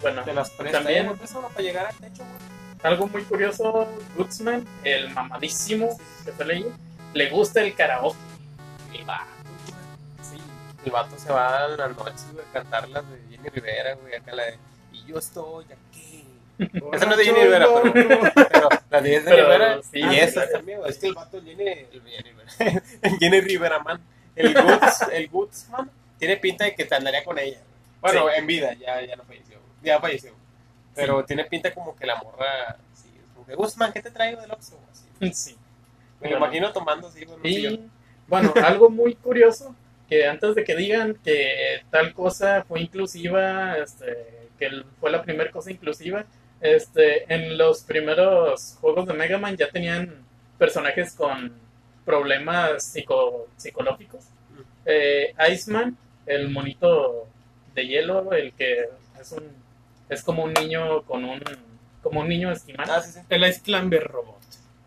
[0.00, 0.78] Bueno, las presta.
[0.78, 1.28] También- También.
[1.36, 2.57] Uno para llegar al techo, güey.
[2.82, 6.66] Algo muy curioso, Goodsman, el mamadísimo que sale ahí,
[7.14, 8.16] le gusta el karaoke.
[8.94, 9.24] El vato.
[10.22, 10.38] Sí.
[10.84, 14.34] El vato se va a las noches, a cantar las de Jenny Rivera, güey, acá
[14.34, 14.58] la de
[14.92, 16.24] Y yo estoy aquí.
[16.92, 19.80] Esa no es de Jenny Rivera, pero, pero la de Jenny Pero, Rivera.
[19.82, 20.50] sí, y esas claro.
[20.52, 20.80] también.
[20.86, 24.00] Es que el vato Jenny, el Jenny Rivera, el Jenny Rivera, man.
[24.34, 27.58] El Goods, el Goods, man, tiene pinta de que te andaría con ella.
[28.00, 28.34] Bueno, Sí.
[28.36, 29.58] en vida, ya, ya no falleció.
[29.82, 30.32] Ya falleció.
[31.00, 34.40] Pero tiene pinta como que la morra, sí, es como que, Guzmán, ¿qué te traigo
[34.40, 34.78] del Oxxo?
[34.92, 35.04] Así.
[35.32, 35.56] Sí.
[36.20, 36.46] Me lo Bueno.
[36.46, 37.08] imagino tomando
[37.44, 37.90] Y sillón.
[38.26, 39.74] bueno, algo muy curioso,
[40.08, 44.68] que antes de que digan que tal cosa fue inclusiva, este, que
[45.00, 46.24] fue la primera cosa inclusiva,
[46.60, 50.24] este, en los primeros juegos de Mega Man ya tenían
[50.58, 51.52] personajes con
[52.04, 54.24] problemas psico- psicológicos.
[54.86, 57.26] Eh, Iceman, el monito
[57.74, 58.88] de hielo, el que
[59.20, 59.44] es un
[60.08, 61.40] es como un niño con un
[62.02, 62.88] como un niño esquimal.
[62.90, 63.20] Ah, sí, sí.
[63.28, 64.38] El Ice Climber Robot.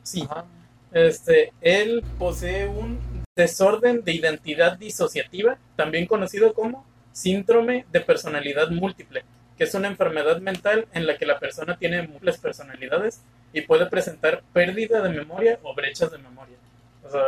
[0.03, 0.25] Sí.
[0.29, 0.45] Ajá.
[0.91, 2.99] Este, él posee un
[3.35, 9.23] desorden de identidad disociativa, también conocido como síndrome de personalidad múltiple,
[9.57, 13.21] que es una enfermedad mental en la que la persona tiene múltiples personalidades
[13.53, 16.57] y puede presentar pérdida de memoria o brechas de memoria.
[17.05, 17.21] O sea,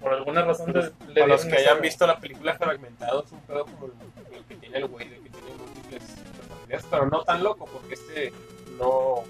[0.00, 3.86] por alguna razón Para los que hayan visto la película Fragmentado, es un pedo como
[3.86, 6.02] el, el que tiene el güey, de que tiene múltiples
[6.90, 8.32] pero no tan loco, porque este
[8.78, 9.24] no,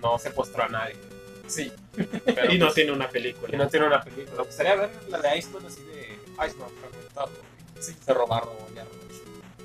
[0.00, 0.96] no se postró a nadie.
[1.46, 1.72] Sí,
[2.24, 3.54] Pero, y no pues, tiene una película.
[3.54, 4.36] y no tiene una película.
[4.38, 7.30] Me gustaría ver la de Iceman así de Iceman Fragmentado.
[7.80, 7.94] Sí.
[8.04, 8.84] Se robaron ya.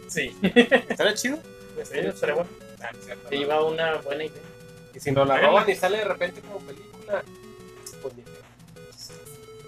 [0.08, 0.36] sí.
[0.42, 1.38] ¿Estaría chido?
[1.84, 2.50] Sí, estaría bueno.
[2.82, 3.48] Ah, no es cierto, Ahí no.
[3.48, 4.42] va una buena idea.
[4.94, 7.24] Y si nos la roban y sale de repente como película,
[8.02, 8.36] pues ni pedo.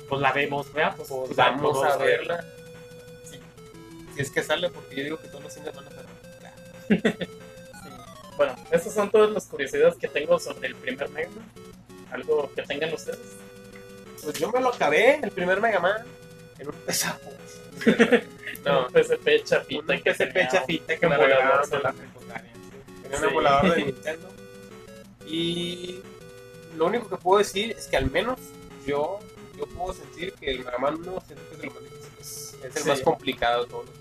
[0.09, 0.95] Pues la vemos, ¿verdad?
[0.97, 2.19] Pues, Pues pues, vamos a ver.
[2.19, 2.45] verla.
[3.29, 3.39] Sí.
[4.15, 5.89] Si es que sale, porque yo digo que todos los cines van a.
[6.89, 7.01] Sí.
[8.37, 11.51] Bueno, esas son todas las curiosidades que tengo sobre el primer Mega Man.
[12.09, 13.19] Algo que tengan ustedes.
[14.23, 16.05] Pues yo me lo acabé, el primer Mega Man,
[16.57, 17.29] en un pesapo.
[18.65, 22.51] no, Un PSP chapita un PSP que me regalaron en la secundaria.
[23.03, 24.29] Tenía un emulador de Nintendo.
[25.27, 25.99] Y
[26.77, 28.39] lo único que puedo decir es que al menos
[28.87, 29.19] yo,
[29.57, 31.89] yo puedo sentir que el Mega Man 1 siento que es los más.
[32.21, 32.87] Es el Sí.
[32.87, 33.98] más complicado de todos los.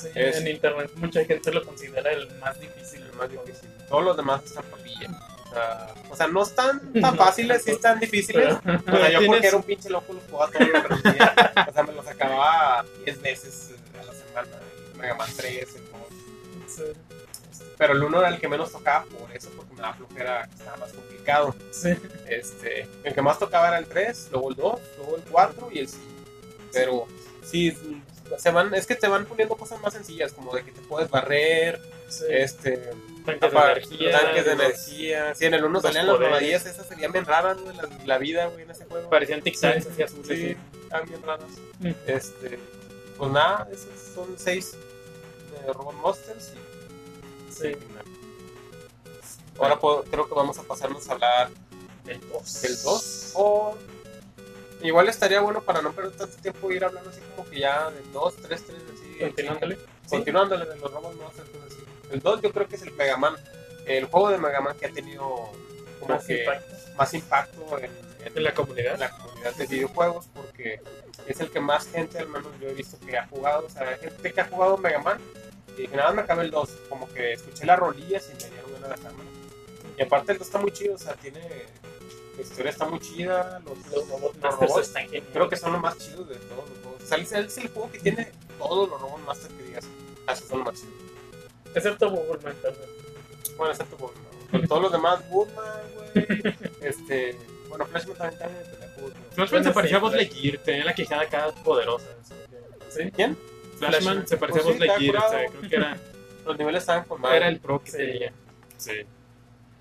[0.00, 3.02] Sí, Es- en internet mucha gente lo considera el más difícil.
[3.02, 3.70] El más difícil.
[3.88, 5.08] Todos los demás están papilla.
[5.48, 8.56] O sea, o sea, no están tan fáciles, sí están difíciles.
[8.62, 11.32] Pero- O sea, yo Tienes- porque era un pinche loco los jugaba todos los días.
[11.68, 14.56] O sea, me los acababa 10 veces a la semana.
[14.96, 16.00] Mega Man 3, el 2.
[16.66, 16.82] Sí.
[17.78, 20.76] pero el 1 era el que menos tocaba por eso, porque me daba flojera, estaba
[20.78, 21.54] más complicado.
[21.70, 21.94] Sí.
[22.28, 25.78] Este, el que más tocaba era el 3, luego el 2, luego el 4 y
[25.80, 26.02] el 5.
[26.72, 27.06] Pero
[27.44, 27.76] sí,
[28.38, 31.10] se van, es que te van poniendo cosas más sencillas, como de que te puedes
[31.10, 32.24] barrer, sí.
[32.28, 32.90] este,
[33.24, 34.20] Tanques de energía.
[34.20, 35.34] tanques de los- energía.
[35.34, 38.18] Sí, en el 1 los salían las rodillas, esas serían bien raras, güey, la, la
[38.18, 39.08] vida, güey, en ese juego.
[39.10, 39.88] Parecían tic-tacs Sí.
[39.92, 40.26] así azules.
[40.28, 40.56] Sí, sí.
[40.84, 41.48] están bien raras.
[41.80, 41.90] Mm.
[42.06, 42.58] Este,
[43.18, 44.76] pues nada, esos son 6
[45.66, 47.72] Robot Monsters y Sí.
[49.58, 51.50] Ahora puedo- creo que vamos a pasarnos a hablar
[52.06, 52.62] El 2.
[52.62, 53.30] del 2.
[53.34, 53.76] O
[54.82, 58.12] igual estaría bueno para no perder tanto tiempo ir hablando así como que ya del
[58.12, 59.18] 2, 3, 3, así.
[59.20, 59.78] Continuándole.
[60.08, 61.48] Continuándole de los Monsters.
[61.50, 61.84] pues, así.
[62.12, 63.34] El 2 yo creo que es el Mega Man.
[63.86, 65.20] El juego de Mega Man que ha tenido
[66.00, 66.74] como Más que impacto.
[66.96, 68.94] más impacto en, en- En la comunidad.
[68.94, 70.80] en la comunidad de videojuegos porque
[71.26, 73.66] es el que más gente, al menos yo he visto que ha jugado.
[73.66, 75.18] O sea, hay gente que ha jugado Mega Man
[75.76, 76.70] y dije, nada más me acabé el 2.
[76.88, 79.30] Como que escuché las rolillas y me dieron ganas de dejármelo.
[79.98, 81.40] Y aparte el 2 está muy chido, o sea, tiene.
[82.36, 85.72] La historia está muy chida, los, Los robots los masters robots están creo que son
[85.72, 87.02] los más chidos de todos los juegos.
[87.02, 89.88] O sea, es el- juego que tiene todos los robots master que digas.
[90.26, 90.94] Ah, esos son los más chidos.
[91.74, 92.74] Excepto Google Mental.
[93.56, 94.20] Bueno, excepto Bulma.
[94.50, 96.26] Con todos los demás, Bulma, güey.
[96.82, 97.36] Este.
[97.68, 99.16] Bueno, Flashman también está en el Bulma.
[99.32, 100.14] Flashman se parecía a Buzz.
[100.14, 102.06] Lightyear, tenía la quejada acá poderosa.
[102.90, 103.10] ¿Sí?
[103.12, 103.36] ¿Quién?
[103.78, 105.96] Flashman se parecía Pues a sí, Buzz Lightyear, o sea, creo que era,
[106.46, 107.96] Los niveles estaban con era el pro que Sí.
[107.96, 108.32] tenía.
[108.76, 108.92] Sí.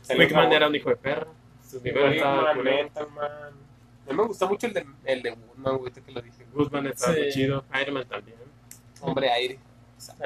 [0.10, 1.28] El Wickman era un hijo de perra.
[1.80, 3.20] Su.
[4.08, 6.46] A mí me gustó mucho el de, el de Woodman, güey, ahorita que lo dije.
[6.54, 7.20] Guzman estaba Sí.
[7.22, 7.66] muy chido.
[7.82, 8.38] Iron Man también.
[9.02, 9.60] Hombre aire.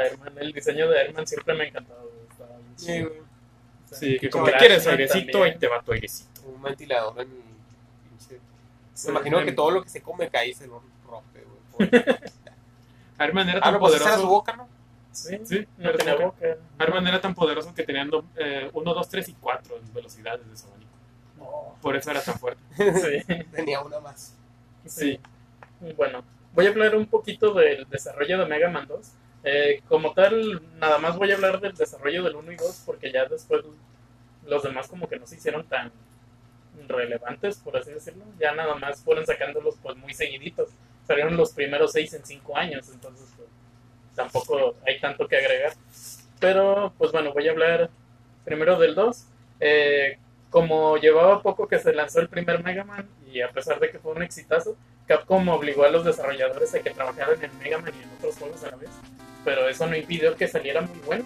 [0.06, 2.02] Iron Man, el diseño de Iron Man siempre me ha encantado.
[2.02, 3.20] güey, Sí, güey.
[3.20, 6.42] O sea, Sí, que como con que quieres airecito y te va tu airecito.
[6.44, 7.42] Un ventilador en mi
[8.10, 8.40] pinche.
[8.94, 11.44] Sí, Me imagino que todo lo que se come cae y se lo rompe,
[11.78, 11.90] güey.
[13.20, 14.28] Iron Man era Ah, tan no, pues esa era su poderoso.
[14.36, 14.68] boca, ¿no?
[15.12, 16.46] Sí, Sí, no era tenía boca.
[16.80, 20.58] Iron Man era tan poderoso que tenían 1, 2, 3 y 4 en velocidades de
[20.58, 20.88] su abanico.
[21.82, 22.62] Por eso era tan fuerte.
[22.78, 24.36] Sí, Tenía una más.
[24.86, 25.20] sí.
[25.96, 29.12] Bueno, voy a hablar un poquito del desarrollo de Mega Man 2.
[29.46, 33.12] Eh, como tal, nada más voy a hablar del desarrollo del 1 y 2 porque
[33.12, 33.63] ya después
[34.46, 35.92] los demás como que no se hicieron tan
[36.88, 38.26] relevantes, por así decirlo.
[38.39, 40.70] Ya nada más fueron sacándolos pues muy seguiditos.
[41.08, 43.48] Salieron los primeros 6 en 5 años, entonces pues,
[44.15, 45.74] tampoco hay tanto que agregar.
[46.39, 47.89] Pero pues bueno, voy a hablar
[48.44, 49.26] primero del 2.
[49.62, 50.18] Eh,
[50.50, 54.00] como llevaba poco que se lanzó el primer Mega Man y a pesar de que
[54.00, 54.76] fue un exitazo,
[55.08, 58.64] Capcom obligó a los desarrolladores a que trabajaran en Mega Man y en otros juegos
[58.64, 58.90] a la vez,
[59.46, 61.26] pero eso no impidió que saliera muy bueno.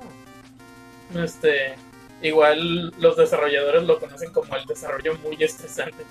[1.15, 1.75] Este,
[2.21, 6.03] igual los desarrolladores lo conocen como el desarrollo muy estresante,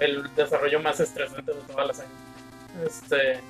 [0.00, 2.08] el desarrollo más estresante de toda la saga.
[2.84, 3.40] Este,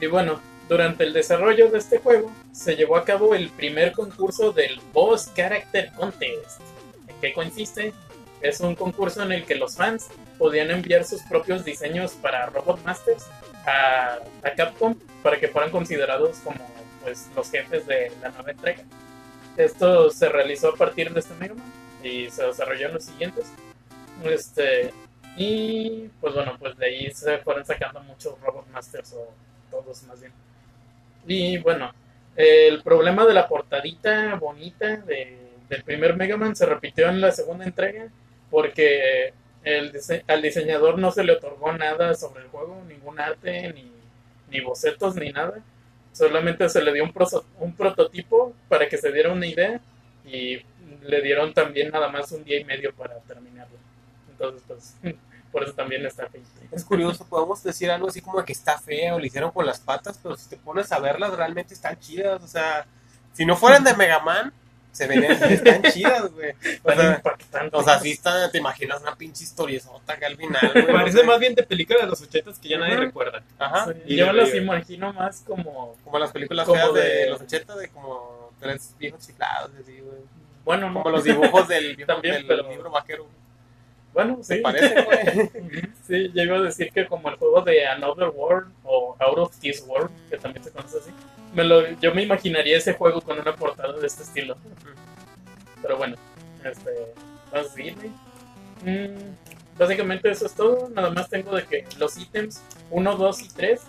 [0.00, 4.52] y bueno, durante el desarrollo de este juego se llevó a cabo el primer concurso
[4.52, 6.60] del Boss Character Contest.
[7.08, 7.92] ¿En qué consiste?
[8.40, 12.84] Es un concurso en el que los fans podían enviar sus propios diseños para Robot
[12.84, 13.26] Masters
[13.66, 16.58] a, a Capcom para que fueran considerados como
[17.02, 18.82] pues, los jefes de la nueva entrega.
[19.56, 21.72] Esto se realizó a partir de este Mega Man
[22.02, 23.46] y se desarrolló en los siguientes.
[24.24, 24.92] Este,
[25.36, 29.32] y pues bueno, pues de ahí se fueron sacando muchos Robot Masters o
[29.70, 30.32] todos más bien.
[31.26, 31.92] Y bueno,
[32.36, 37.32] el problema de la portadita bonita de, del primer Mega Man se repitió en la
[37.32, 38.08] segunda entrega
[38.50, 39.32] porque
[39.64, 43.90] el dise- al diseñador no se le otorgó nada sobre el juego, ningún arte, ni,
[44.50, 45.58] ni bocetos, ni nada.
[46.12, 47.12] Solamente se le dio un,
[47.60, 49.80] un prototipo para que se diera una idea
[50.24, 50.60] y
[51.02, 53.76] le dieron también nada más un día y medio para terminarlo.
[54.30, 54.96] Entonces, pues,
[55.52, 56.48] por eso también está feito.
[56.70, 60.18] Es curioso, podemos decir algo así como que está feo, lo hicieron con las patas,
[60.22, 62.42] pero si te pones a verlas realmente están chidas.
[62.42, 62.86] O sea,
[63.32, 64.52] si no fueran de Mega Man,
[64.96, 66.52] se verían, están chidas, güey.
[66.82, 67.76] O sea, impactante.
[67.76, 70.86] o sea, sí está, te imaginas una pinche historiezota acá al final, güey.
[70.86, 73.42] Parece o sea, más bien de película de los 80 que ya nadie recuerda.
[73.58, 73.86] Ajá.
[73.92, 74.56] Sí, Y yo arriba.
[74.56, 78.94] imagino más como, Como las películas Como feas de, de- los 80 de como tres
[78.98, 80.18] viejos chiflados, así, güey.
[80.64, 83.26] bueno, no, Como los dibujos del, viejo- También, del pero- libro vaquero.
[84.14, 84.54] bueno, sí.
[84.54, 85.02] ¿Te parece,
[85.60, 85.82] güey?
[86.06, 89.56] Sí, yo iba a decir que como el juego de Another World o Out of
[89.60, 91.10] This World, que también se conoce así,
[91.56, 94.56] me lo, yo me imaginaría ese juego con una portada de este estilo.
[95.82, 96.16] Pero bueno,
[96.64, 96.90] este,
[97.50, 98.88] vamos a.
[98.88, 99.36] Mm,
[99.78, 100.88] básicamente eso es todo.
[100.90, 103.80] Nada más tengo de que los ítems 1, 2 y 3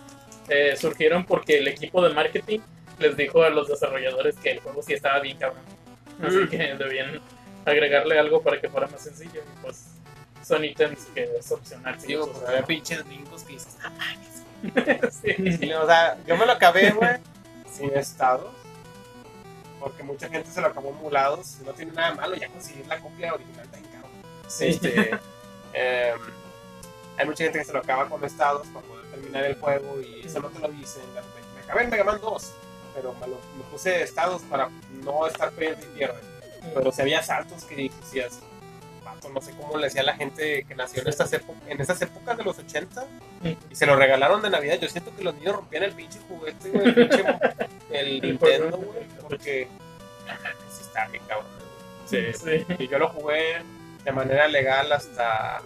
[0.48, 2.60] eh, surgieron porque el equipo de marketing
[2.98, 5.62] les dijo a los desarrolladores que el juego sí estaba bien cabrón.
[6.22, 6.48] Así Mm.
[6.48, 7.20] que debían
[7.64, 9.40] agregarle algo para que fuera más sencillo.
[9.40, 9.84] Y pues
[10.42, 11.96] son ítems que es opcional.
[12.06, 13.90] Digo, los pues había pinches gringos que dices, ah,
[15.22, 15.34] Sí.
[15.58, 17.10] Sí, o sea, yo me lo acabé, güey,
[17.78, 18.52] sin estados.
[19.80, 21.58] porque mucha gente se lo acabó emulados.
[21.64, 24.10] No tiene nada malo ya conseguir la copia original de cabrón.
[24.48, 24.66] Sí.
[24.66, 25.10] Este,
[25.72, 26.18] em,
[27.16, 30.22] hay mucha gente que se lo acaba con estados para poder terminar el juego y
[30.26, 31.02] eso no te lo dicen.
[31.14, 32.52] de repente, Me acabé en Mega Man 2,
[32.94, 34.68] pero me, lo- me puse estados para
[35.04, 36.20] no estar perdiendo y pierde.
[36.74, 38.40] Pero si había saltos que decías,
[39.32, 42.36] no sé cómo le decía a la gente que nació en estas, en estas épocas
[42.36, 43.06] de los 80
[43.70, 44.78] y se lo regalaron de Navidad.
[44.80, 47.24] Yo siento que los niños rompían el pinche juguete, güey, el pinche
[47.90, 49.68] el Nintendo, güey, porque
[50.70, 51.46] sí está bien cabrón.
[52.06, 52.32] Sí.
[52.32, 52.64] Sí.
[52.78, 53.62] Y yo lo jugué
[54.04, 55.60] de manera legal hasta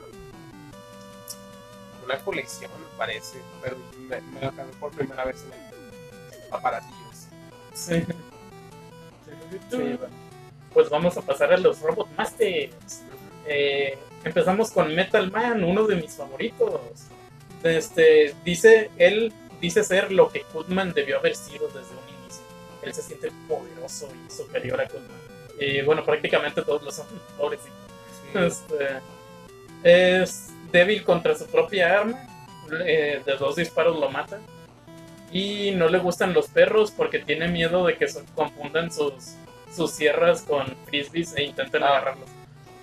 [2.04, 3.76] una colección, me parece, pero
[4.08, 7.28] me, me lo acabé por primera vez en el aparatillos.
[7.74, 8.04] Sí.
[9.70, 10.22] Sí, bueno.
[10.72, 13.02] Pues vamos a pasar a los Robot Masters.
[13.46, 16.80] Eh, empezamos con Metal Man, uno de mis favoritos.
[17.62, 22.42] Este, dice, él dice ser lo que Goodman debió haber sido desde un inicio.
[22.82, 25.20] Él se siente poderoso y superior a Goodman.
[25.60, 27.06] Y bueno, prácticamente todos lo son,
[27.38, 27.70] pobrecito.
[28.32, 28.38] Sí.
[28.38, 28.88] Este,
[29.84, 32.28] es débil contra su propia arma.
[32.86, 34.40] eh, de dos disparos lo mata.
[35.30, 39.34] Y no le gustan los perros porque tiene miedo de que se confundan sus,
[39.74, 41.88] sus sierras con frisbees e intenten Ah.
[41.88, 42.28] agarrarlos.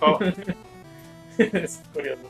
[0.00, 0.18] Oh,
[1.38, 2.22] es curioso.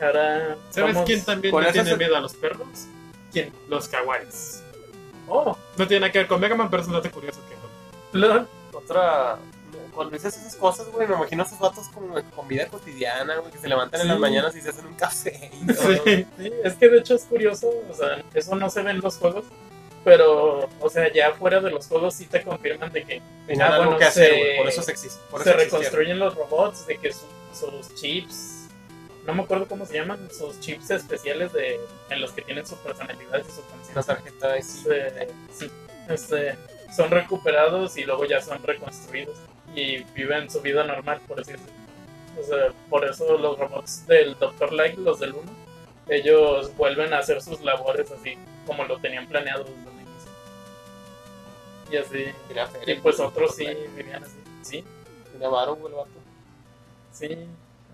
[0.00, 0.56] Ahora.
[0.70, 2.66] ¿Sabes vamos- quién también le tiene se- miedo a los perros?
[3.32, 3.52] ¿Quién?
[3.68, 4.62] Los kawaiis.
[5.28, 8.18] Oh, No tiene nada que ver con Mega Man, pero es un dato curioso que
[8.18, 9.38] lo- Otra.
[9.94, 13.50] Cuando dices esas cosas, güey, me imagino a esos vatos como con vida cotidiana, güey,
[13.52, 15.50] que se levantan en las mañanas y se hacen un café.
[15.52, 16.04] y todo.
[16.04, 16.26] Sí.
[16.38, 19.16] Sí, es que de hecho es curioso, o sea, eso no se ve en los
[19.18, 19.44] juegos,
[20.04, 23.74] pero, o sea, ya fuera de los juegos sí te confirman de que Tenían Ah,
[23.76, 25.20] algo bueno, que hacer, se- por eso se existe.
[25.30, 28.68] Por se eso reconstruyen los robots, de que su- sus chips,
[29.26, 31.78] no me acuerdo cómo se llaman, sus chips especiales de
[32.10, 34.02] en los que tienen su personalidad y su conciencia.
[34.02, 34.78] tarjeta de sí.
[34.86, 35.70] Este, sí,
[36.08, 36.56] este,
[36.94, 39.36] son recuperados y luego ya son reconstruidos
[39.74, 41.66] y viven su vida normal, por decirlo.
[42.38, 44.72] O sea, por eso los robots del Dr.
[44.72, 45.42] Light, los del 1,
[46.08, 48.36] ellos vuelven a hacer sus labores así
[48.66, 49.66] como lo tenían planeado.
[51.90, 52.24] Y así.
[52.86, 54.38] Y pues otros sí vivían así.
[54.62, 54.84] Sí,
[55.38, 56.08] güey, el vato.
[57.12, 57.36] sí.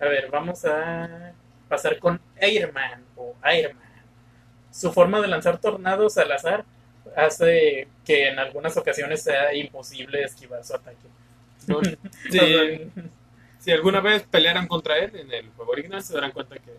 [0.00, 1.32] A ver, vamos a
[1.68, 3.82] pasar con Airman o Airman.
[4.70, 6.64] Su forma de lanzar tornados al azar
[7.16, 10.96] hace que en algunas ocasiones sea imposible esquivar su ataque.
[11.66, 11.78] ¿no?
[11.78, 11.82] O
[12.30, 13.02] Sí, sea,
[13.58, 16.72] si alguna vez pelearan contra él en el juego original, se darán cuenta que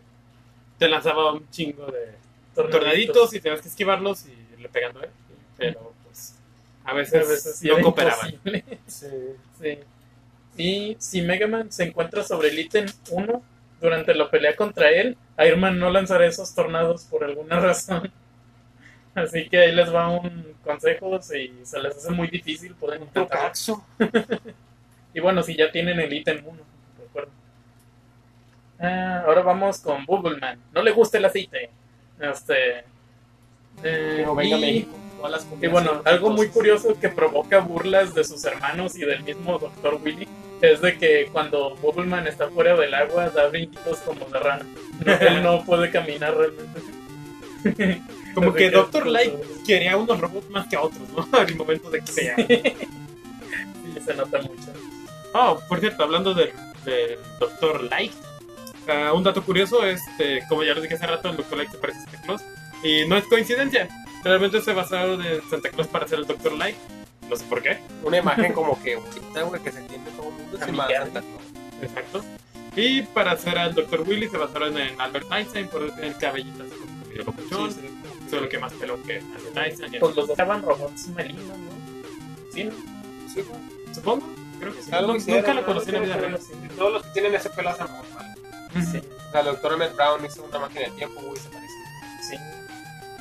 [0.78, 2.14] te lanzaba un chingo de
[2.54, 5.10] tornaditos y tenías que esquivarlos y le pegando a él.
[5.58, 5.94] Pero
[6.88, 8.30] a A veces, veces sí no era cooperaban.
[8.32, 8.64] imposible.
[8.88, 9.08] Sí.
[9.62, 9.80] Sí.
[10.58, 13.42] Y si Mega Man se encuentra sobre el ítem 1
[13.80, 18.12] durante la pelea contra él, Iron Man no lanzará esos tornados por alguna razón.
[19.14, 23.52] Así que ahí les va un consejo si se les hace muy difícil pueden intentar.
[25.14, 26.58] Y bueno, si ya tienen el ítem 1,
[27.00, 27.34] recuerden.
[28.80, 30.60] Ah, ahora vamos con Bubbleman.
[30.74, 31.72] No le gusta el aceite.
[32.20, 32.80] Este.
[32.80, 32.84] eh,
[33.82, 34.96] Pero venga y- México.
[35.18, 39.24] Todas las y bueno, algo muy curioso que provoca burlas de sus hermanos y del
[39.24, 40.00] mismo Dr.
[40.04, 40.28] Willy
[40.62, 44.66] es de que cuando Bubbleman está fuera del agua da brinquitos como de rana.
[45.06, 46.82] No, él no puede caminar realmente.
[48.34, 49.34] Como que Doctor Light
[49.66, 51.28] quería unos robots más que a otros, ¿no?
[51.40, 52.36] Al momento de que sea.
[52.36, 52.62] Sí,
[54.06, 54.74] se nota mucho.
[55.34, 56.52] Oh, por cierto, hablando del,
[56.86, 58.14] del Doctor Light,
[58.88, 61.72] ah, un dato curioso es, este, como ya les dije hace rato, el Doctor Light
[61.72, 62.42] se parece a Santa Claus.
[62.84, 63.88] Y no es coincidencia.
[64.24, 66.76] Realmente se basaron en Santa Claus para hacer el Doctor Light.
[67.30, 67.78] No sé por qué.
[68.04, 70.58] Una imagen como que güey, que se entiende todo el mundo.
[70.58, 71.44] Santa Claus.
[71.82, 72.24] Exacto.
[72.76, 76.64] Y para hacer al Doctor Willy se basaron en Albert Einstein por tener el cabellito
[76.64, 77.72] así como medio locochón.
[77.74, 78.30] Sí, sí.
[78.30, 79.92] Solo que más pelo que Albert Einstein.
[80.00, 82.52] Pues los dos estaban robots malinos, ¿no?
[82.54, 82.72] Sí, ¿no?
[83.34, 83.44] Sí.
[83.94, 84.28] Supongo.
[84.60, 84.92] Creo que sí.
[84.92, 85.68] Algo No- hicieron, nunca lo ¿no?
[85.68, 86.40] conocí en la vida real.
[86.78, 88.36] Todos los que tienen ese pelo hacen normal.
[88.92, 91.67] Sí, O sea, el doctor Emmett Brown hizo una máquina de tiempo, güey, se parece.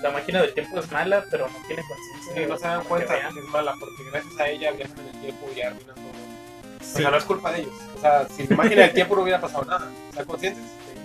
[0.03, 2.35] La máquina del tiempo es mala, pero no tiene conciencia.
[2.35, 5.07] Sí, no se dan cuenta que que es mala, porque gracias a ella viajan en
[5.15, 6.05] el tiempo y arruinan todo.
[6.07, 7.03] O Sí.
[7.03, 7.73] sea, no es culpa de ellos.
[7.97, 9.91] O sea, si la máquina del tiempo no hubiera pasado nada.
[10.11, 10.63] ¿Están conscientes?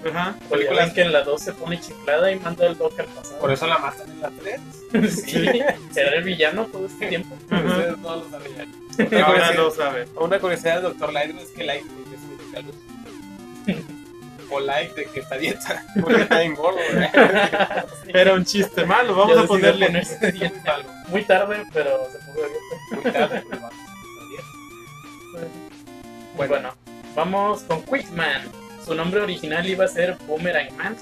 [0.09, 0.36] Ajá.
[0.49, 3.39] Películas- ven que en la 2 se pone chiflada y manda el Doc al pasado.
[3.39, 4.61] Por eso la matan en la 3.
[5.26, 5.61] Sí,
[5.95, 7.36] era el villano todo este tiempo.
[7.43, 9.24] Ustedes no lo sabían.
[9.24, 10.07] Ahora Otra lo sabe.
[10.15, 12.76] Una curiosidad del doctor Light es que Light güey, significa luz.
[14.60, 15.84] Light de que está dieta.
[16.02, 16.80] Porque está en gordo.
[18.08, 19.16] Era un chiste malo.
[19.16, 19.86] Vamos a ponerle.
[19.88, 20.78] ponerse Está dieta.
[21.08, 23.02] muy tarde, pero se puso.
[23.02, 23.70] Muy tarde, pero.
[26.36, 26.74] Bueno.
[27.16, 28.43] vamos con Quickman.
[28.86, 30.95] Su nombre original iba a ser Boomerang Man.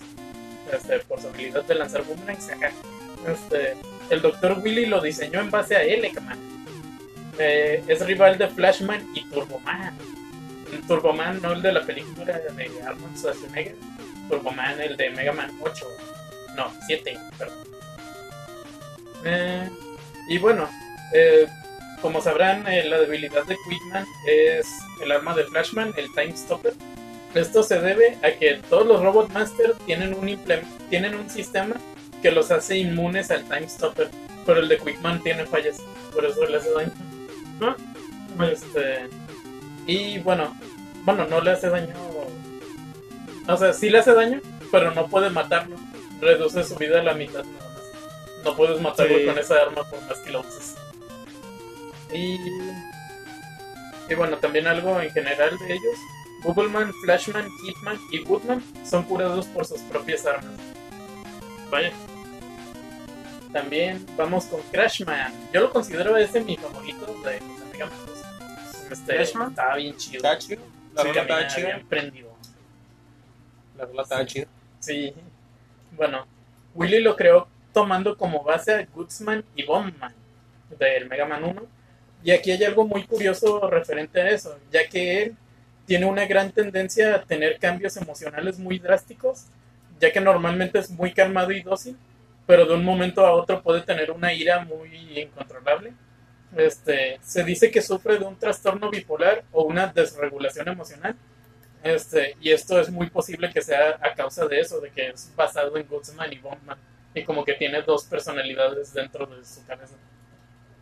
[0.71, 2.71] Este, por su habilidad de lanzar boomerangs acá.
[3.27, 3.75] Este,
[4.09, 4.59] el Dr.
[4.63, 6.37] Willy lo diseñó en base a Elecman.
[7.39, 9.93] eh, es rival de Flashman y Turboman.
[10.87, 13.75] Turboman, no el de la película de Arnold Schwarzenegger.
[14.29, 15.85] Turboman, el de Mega Man 8.
[16.55, 17.57] No, 7, perdón.
[19.25, 19.69] Eh,
[20.27, 20.69] y bueno,
[21.13, 21.47] eh,
[22.01, 24.67] como sabrán, eh, la debilidad de Quickman es
[25.01, 26.73] el arma de Flashman, el Time Stopper.
[27.33, 30.39] Esto se debe a que todos los Robot Master tienen un,
[30.89, 31.75] tienen un sistema
[32.21, 34.09] que los hace inmunes al Time Stopper,
[34.45, 35.81] pero el de Quickman tiene fallas,
[36.13, 36.91] por eso le hace daño.
[37.59, 37.75] ¿No?
[38.45, 39.09] Este,
[39.87, 40.55] y bueno,
[41.03, 41.93] bueno, no le hace daño.
[43.47, 45.75] O sea, sí le hace daño, pero no puede matarlo.
[46.21, 47.63] Reduce su vida a la mitad más.
[48.43, 49.25] No puedes matarlo Sí.
[49.25, 50.75] con esa arma por más que lo uses.
[52.13, 52.37] Y,
[54.09, 55.97] y bueno, también algo en general de ellos.
[56.43, 60.55] Bubbleman, Flashman, Hitman y Woodman son curados por sus propias armas.
[61.69, 61.91] Vaya.
[63.51, 65.33] También vamos con Crashman.
[65.51, 68.18] Yo lo considero ese mi favorito de los Mega Man 2.
[68.89, 69.21] Este.
[69.21, 70.17] Estaba bien chido.
[70.17, 70.61] Está chido.
[70.93, 71.81] La Sí, está chida.
[71.87, 72.29] prendido.
[73.77, 74.47] La rola está chida.
[74.79, 75.13] Sí.
[75.91, 76.25] Bueno,
[76.75, 80.13] Willy lo creó tomando como base a Goodsman y Bombman
[80.77, 81.61] del Mega Man 1.
[82.23, 85.35] Y aquí hay algo muy curioso referente a eso, ya que él
[85.85, 89.45] tiene una gran tendencia a tener cambios emocionales muy drásticos,
[89.99, 91.97] ya que normalmente es muy calmado y dócil,
[92.45, 95.93] pero de un momento a otro puede tener una ira muy incontrolable.
[96.55, 101.15] Este, se dice que sufre de un trastorno bipolar o una desregulación emocional.
[101.83, 105.31] Este, y esto es muy posible que sea a causa de eso, de que es
[105.35, 106.77] basado en Goodsman y Bombman.
[107.13, 109.95] Y como que tiene dos personalidades dentro de su cabeza.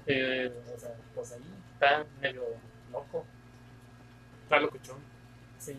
[0.06, 1.42] Eh, o sea, pues ahí
[1.74, 2.44] está medio
[2.92, 3.26] loco.
[4.44, 4.98] Está locuchón.
[5.60, 5.78] Sí.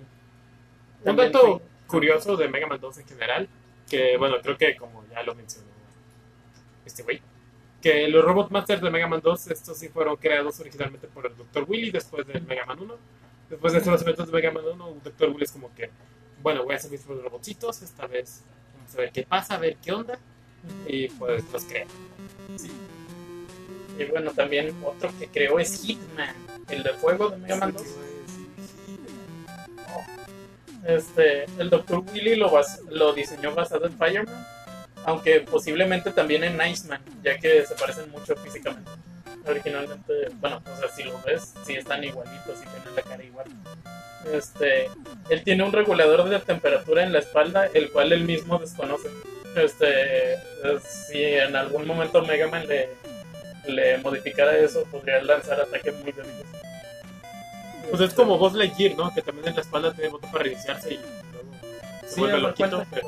[1.05, 3.49] Un dato curioso de Mega Man 2 en general,
[3.89, 5.69] que bueno, creo que como ya lo mencionó
[6.89, 7.21] este güey,
[7.83, 11.37] que los Robot Masters de Mega Man 2, estos sí fueron creados originalmente por el
[11.37, 11.65] Dr.
[11.69, 12.95] Willy después del Mega Man 1.
[13.51, 15.31] Después de estos eventos de Mega Man 1, el Dr.
[15.31, 15.91] Willy es como que,
[16.43, 18.43] bueno, voy a hacer mis propios robotcitos, esta vez
[18.77, 20.19] vamos a ver qué pasa, a ver qué onda,
[20.87, 21.87] y pues los crea.
[23.99, 26.35] Y bueno, también otro que creó es Hitman,
[26.69, 27.83] el de fuego de Mega Man 2.
[30.87, 32.05] Este, el Dr.
[32.13, 34.47] Willy lo, bas- lo diseñó basado en Fireman,
[35.09, 38.91] aunque posiblemente también en Iceman, ya que se parecen mucho físicamente.
[39.47, 43.47] Originalmente, bueno, o sea, si lo ves, sí están igualitos y tienen la cara igual.
[44.33, 44.91] Este,
[45.31, 49.09] él tiene un regulador de temperatura en la espalda, el cual él mismo desconoce.
[49.57, 52.91] Este, es- si en algún momento Mega Man le,
[53.67, 56.45] le modificara eso, podría lanzar ataques muy débiles.
[57.89, 59.15] Pues es como Buzz Lightyear, ¿no?
[59.15, 61.49] Que también en la espalda tiene botón para reiniciarse y luego
[62.03, 62.85] se Sí, vuelve loquito.
[62.91, 63.07] Pero...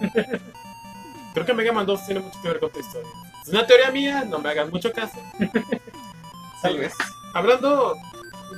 [1.33, 3.11] Creo que Mega Man 2 tiene mucho que ver con tu historia.
[3.43, 5.19] Es una teoría mía, no me hagan mucho caso.
[6.63, 6.93] Tal vez.
[7.33, 7.97] Hablando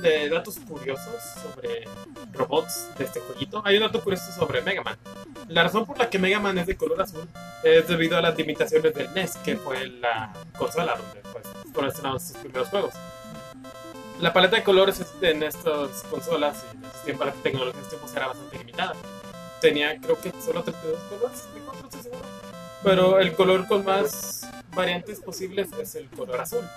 [0.01, 1.85] de datos curiosos sobre
[2.33, 4.97] robots de este jueguito, hay un dato curioso sobre Mega Man.
[5.47, 7.27] La razón por la que Mega Man es de color azul
[7.63, 12.37] es debido a las limitaciones del NES, que fue la consola donde pues, estrenados sus
[12.37, 12.93] primeros juegos.
[14.19, 18.15] La paleta de colores en estas consolas y en ese tiempo la tecnología de tiempos
[18.15, 18.93] era bastante limitada.
[19.61, 22.42] Tenía creo que solo 32 colores, 34, no estoy seguro.
[22.83, 26.67] Pero el color con más variantes posibles es el color azul.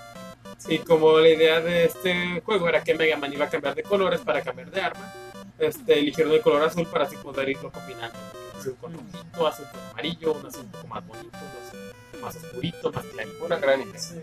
[0.69, 3.83] Y como la idea de este juego era que Mega Man iba a cambiar de
[3.83, 5.13] colores para cambiar de arma,
[5.59, 8.17] este, eligieron el color azul para así poder irlo combinando.
[8.59, 12.37] Azul con rojito, azul con amarillo, un azul un poco más bonito, un azul más
[12.37, 13.45] oscurito, más clarito.
[13.45, 13.99] Una gran idea.
[13.99, 14.15] Sí.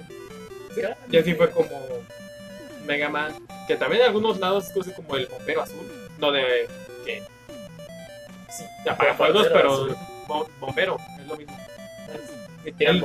[1.12, 1.70] Y así fue como
[2.86, 3.34] Mega Man,
[3.68, 5.86] que también en algunos lados es como el bombero azul,
[6.18, 6.68] no de
[7.06, 7.22] que
[8.50, 8.92] Sí, de
[9.54, 9.96] pero azul.
[10.28, 11.58] bo- bombero, es lo mismo.
[12.78, 13.04] Tiran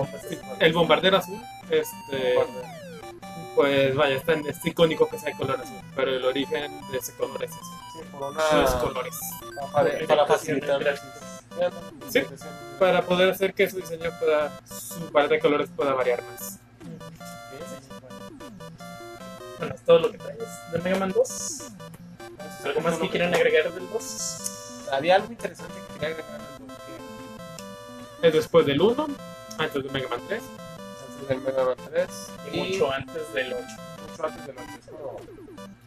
[0.60, 2.34] El, bombardero azul, este,
[3.56, 6.98] pues vaya, es, tan, es icónico que sea de color azul, pero el origen de
[6.98, 8.80] ese color es ese, Sí, por los una.
[8.80, 9.14] colores.
[9.72, 10.98] Para, para facilitar.
[12.08, 12.20] Sí.
[12.78, 16.58] Para poder hacer que su diseño pueda, su par de colores pueda variar más.
[19.58, 20.38] Bueno, es todo lo que traes
[20.72, 21.62] de Mega Man 2.
[22.64, 24.88] ¿Algo más que quieran agregar del 2?
[24.92, 26.97] Había algo interesante que quería agregar dos, que
[28.22, 29.06] Es después del 1,
[29.58, 30.42] antes de Mega Man 3.
[30.42, 32.08] antes del Mega Man 3
[32.52, 33.64] Y mucho antes del 8.
[34.10, 34.68] mucho antes del 8.
[34.78, 35.16] Es como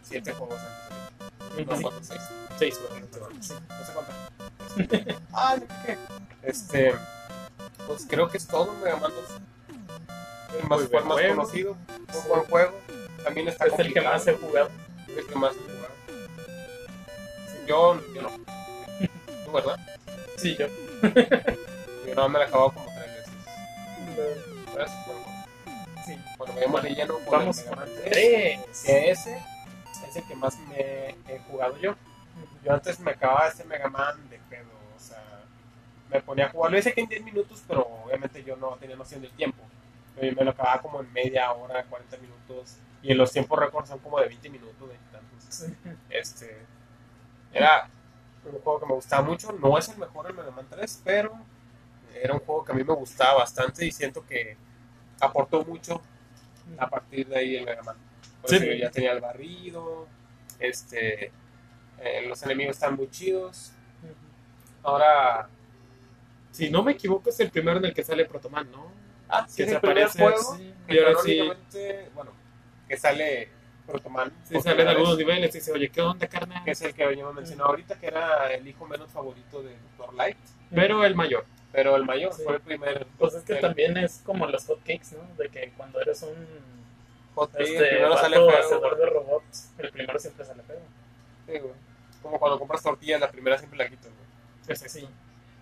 [0.03, 1.67] 7 juegos antes.
[1.67, 1.81] No, Sí.
[1.83, 2.21] 4, 6.
[2.59, 5.13] 6, No sé cuánto.
[5.33, 5.97] ah, ¿de qué?
[6.43, 6.95] Este.
[7.87, 10.59] Pues creo que es todo Mega Man 2.
[10.61, 11.35] El más, fue más juego.
[11.35, 11.71] conocido.
[11.71, 12.73] Un buen juego.
[13.23, 14.69] También está Es el que más he jugado.
[15.09, 15.93] Es el que más he jugado.
[17.47, 18.29] Sí, Yo, yo no.
[19.45, 19.79] ¿Tú, verdad?
[20.37, 20.67] Sí, yo.
[22.11, 23.33] Yo no me la he acabado como tres veces.
[24.73, 24.91] ¿Tres?
[25.05, 25.21] Bueno,
[26.05, 26.17] Sí.
[26.37, 28.83] Bueno, vayamos lleno con Vamos el Mega con Man el 3, 3.
[28.85, 29.43] que ese
[30.09, 31.95] es el que más me he jugado yo.
[32.65, 35.23] Yo antes me acababa este Mega Man de pedo, o sea,
[36.09, 38.97] me ponía a jugar, lo hice que en 10 minutos, pero obviamente yo no tenía
[38.97, 39.63] noción del tiempo.
[40.17, 43.87] Eh, Me lo acababa como en media hora, 40 minutos, y en los tiempos récords
[43.87, 45.45] son como de 20 minutos, de tantos.
[45.49, 45.73] Sí.
[46.09, 46.57] Este,
[47.53, 47.87] era
[48.43, 51.31] un juego que me gustaba mucho, no es el mejor el Mega Man 3, pero
[52.15, 54.55] era un juego que a mí me gustaba bastante y siento que
[55.19, 56.01] aportó mucho
[56.77, 57.95] a partir de ahí el Mega Man.
[58.41, 58.55] Por Sí.
[58.57, 60.07] eso ya tenía el barrido,
[60.59, 61.31] este,
[61.99, 63.71] eh, los enemigos están muy chidos.
[64.83, 65.47] Ahora,
[66.53, 68.91] Si no me equivoco, es el primero en el que sale Protoman, ¿no?
[69.29, 70.73] ah, sí, Que es se el primer aparece, juego Sí.
[70.89, 71.41] Y ahora sí-
[72.13, 72.31] bueno,
[72.89, 73.49] que sale
[73.87, 74.33] Protoman.
[74.43, 76.61] Sí, sale en algunos niveles y dice, oye, ¿qué onda, carnal?
[76.65, 80.13] Que es el que yo mencionado ahorita, que era el hijo menos favorito de Dr.
[80.13, 80.35] Light.
[80.75, 81.45] Pero el mayor.
[81.71, 82.43] Pero el mayor Sí.
[82.43, 83.05] fue el primer.
[83.17, 85.35] Pues es que el también es como los hotcakes, ¿no?
[85.37, 90.45] De que cuando eres un el este, primero sale feo, de robots, el primero siempre
[90.45, 90.79] sale feo.
[91.47, 91.73] Sí, güey.
[92.21, 94.67] Como cuando compras tortillas, la primera siempre la quitas, güey.
[94.67, 95.07] Ese sí.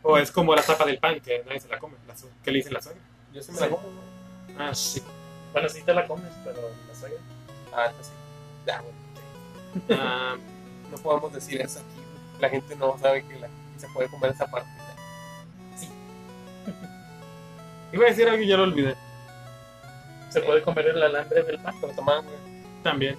[0.02, 1.96] O es como la tapa del pan, que nadie se la come.
[2.08, 3.02] La su- que le dicen la suegra.
[3.34, 4.58] Yo sí me la como, güey.
[4.58, 5.04] Ah, sí.
[5.54, 6.58] Bueno, sí te la comes, pero
[6.88, 7.20] la suegra.
[7.74, 8.12] Ah, esta sí.
[8.66, 8.94] Ya, güey.
[10.00, 10.36] Ah,
[10.92, 12.42] No podemos decir eso aquí, güey.
[12.42, 14.70] La gente no sabe que la- se puede comer esa parte.
[17.94, 18.96] iba a decir algo y ya lo olvidé.
[20.30, 21.76] Se puede comer el alambre del pan.
[21.82, 22.38] Pero toman, güey.
[22.84, 23.18] También.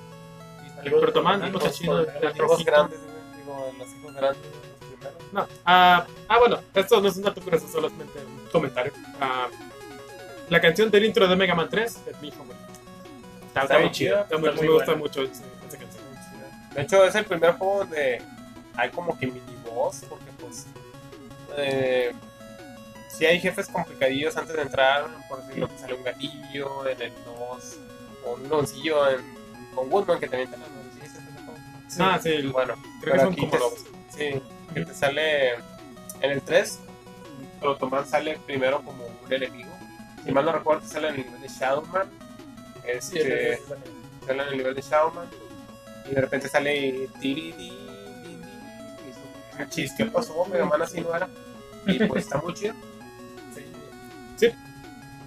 [0.82, 2.70] Pero toman, algo el Los hijos rojito.
[2.70, 3.00] grandes.
[3.36, 5.32] Digo, los hijos grandes, los primeros.
[5.32, 5.46] No.
[5.64, 8.92] Ah, ah, bueno, esto no es un dato curioso, solamente un comentario.
[9.20, 9.48] Ah,
[10.48, 12.58] la canción del intro de Mega Man 3 es mi hijo, güey.
[13.48, 14.22] Está, está muy chida.
[14.22, 16.04] Está muy, muy me gusta mucho esa canción.
[16.74, 18.22] De hecho, es el primer juego donde
[18.76, 20.66] hay como que mini boss, porque pues.
[21.56, 22.14] Eh,
[23.16, 27.12] si hay jefes complicadillos antes de entrar, por decirlo, que sale un gatillo en el
[27.24, 27.76] 2,
[28.24, 29.20] o un loncillo en,
[29.74, 30.64] con Woodman que también te la
[31.88, 31.98] ¿sí?
[32.00, 33.84] Ah, sí, Bueno, creo que pero son como lobos.
[34.16, 34.42] Sí,
[34.72, 36.80] que te sale en el 3,
[37.60, 39.70] Protoman sale primero como un enemigo.
[40.24, 42.08] Si mal no recuerdo, sale en el nivel de Shadowman.
[42.84, 43.58] Este,
[44.26, 45.28] sale en el nivel de Shadowman.
[46.10, 47.08] Y de repente sale.
[47.20, 47.54] tiri,
[49.68, 50.46] Chis, ¿qué pasó?
[50.46, 51.28] Mega Man así no era.
[51.86, 52.74] Y pues está muy chido.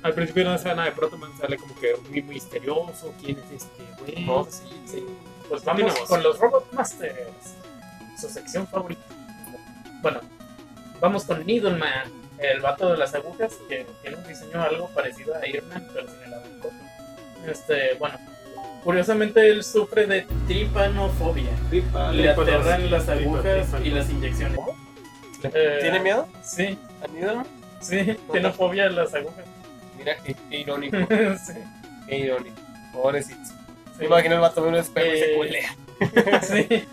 [0.03, 3.13] Al principio no sabe nada de Protoman, sale como que muy misterioso.
[3.21, 4.25] ¿Quién es este güey?
[4.25, 5.05] No, sí, Sí.
[5.49, 6.09] Pues vamos Continuamos.
[6.09, 7.55] con los Robot Masters.
[8.19, 9.01] Su sección favorita.
[10.01, 10.19] Bueno,
[10.99, 15.47] vamos con Needleman, el vato de las agujas, que tiene un diseño algo parecido a
[15.47, 16.75] Iron Man, pero sin el aguicote.
[17.47, 18.17] Este, bueno,
[18.83, 21.51] curiosamente él sufre de tripanofobia.
[22.13, 24.57] Le aterran las agujas y las inyecciones.
[24.57, 24.75] ¿Cómo?
[25.43, 26.27] Eh, ¿Tiene miedo?
[26.41, 27.47] Sí, ¿A Needleman?
[27.81, 29.45] sí, tiene fobia a las agujas.
[29.97, 30.97] Mira qué, qué irónico.
[31.45, 31.53] sí,
[32.07, 32.55] Qué irónico.
[32.91, 33.39] Pobrecito.
[33.99, 36.41] Me imagino el vato de un espejo y se Eh, culea.
[36.41, 36.85] sí.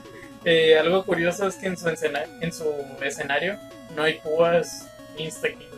[0.44, 2.64] Eh, algo curioso es que en su, escena- en su
[3.02, 3.58] escenario
[3.94, 4.86] no hay púas
[5.18, 5.68] insta-kill.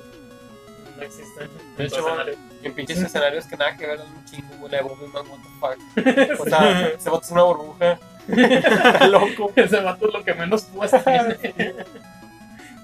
[0.97, 1.49] No existen.
[1.77, 2.35] De hecho, escenario.
[2.63, 5.59] En pinches escenarios que nada que ver, es un chingo, güey, de Bobbyman, what the
[5.59, 6.41] fuck.
[6.41, 7.99] O sea, ese vato es una burbuja.
[8.29, 9.51] Está loco.
[9.57, 11.37] Ese vato es lo que menos púas tiene.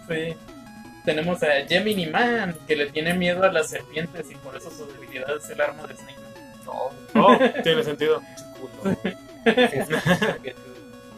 [0.09, 0.37] sí.
[1.09, 4.85] Tenemos a Gemini Man, que le tiene miedo a las serpientes y por eso su
[4.93, 6.65] debilidad es el arma de Snake Man.
[6.67, 8.21] No, Oh, tiene sentido.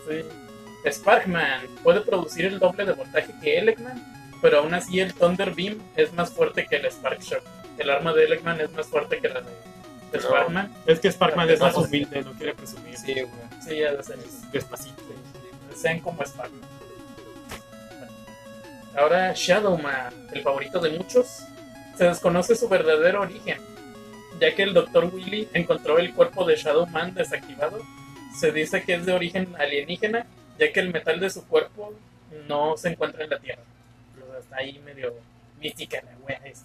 [0.09, 0.25] Sí.
[0.93, 4.01] Sparkman puede producir el doble de voltaje que Elecman,
[4.41, 7.43] pero aún así el Thunder Beam es más fuerte que el Spark Shock.
[7.77, 9.51] El arma de Elecman es más fuerte que la de
[10.13, 10.21] No.
[10.21, 10.73] Sparkman.
[10.87, 12.97] Es que Sparkman es más humilde, no quiere presumir.
[12.97, 13.27] Sí, güey.
[13.61, 14.47] Sí, ya ser eso.
[14.53, 15.03] Despacito.
[15.75, 16.70] Sean como Sparkman.
[18.97, 21.45] Ahora Shadowman, el favorito de muchos,
[21.97, 23.59] se desconoce su verdadero origen,
[24.41, 25.11] ya que el Dr.
[25.13, 27.81] Willy encontró el cuerpo de Shadowman desactivado.
[28.39, 30.27] Se dice que es de origen alienígena,
[30.59, 31.95] ya que el metal de su cuerpo
[32.49, 33.63] no se encuentra en la Tierra.
[34.39, 35.15] Está ahí medio
[35.61, 36.65] mística la wea esa.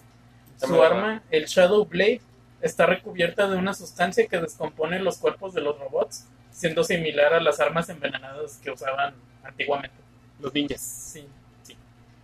[0.58, 2.22] Su arma, el Shadow Blade,
[2.62, 7.40] está recubierta de una sustancia que descompone los cuerpos de los robots, siendo similar a
[7.40, 9.14] las armas envenenadas que usaban
[9.44, 9.96] antiguamente.
[10.40, 10.80] Los ninjas.
[10.80, 11.28] Sí.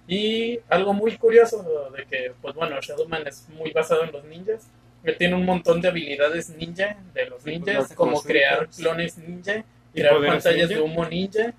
[0.06, 4.68] Y algo muy curioso de que, pues bueno, Shadowman es muy basado en los ninjas.
[5.04, 8.22] Él tiene un montón de habilidades ninja de los Sí, pues, ninjas, hace como como
[8.22, 10.74] crear clones ninja, ¿Y crear pantallas ninja?
[10.74, 11.54] de humo ninja,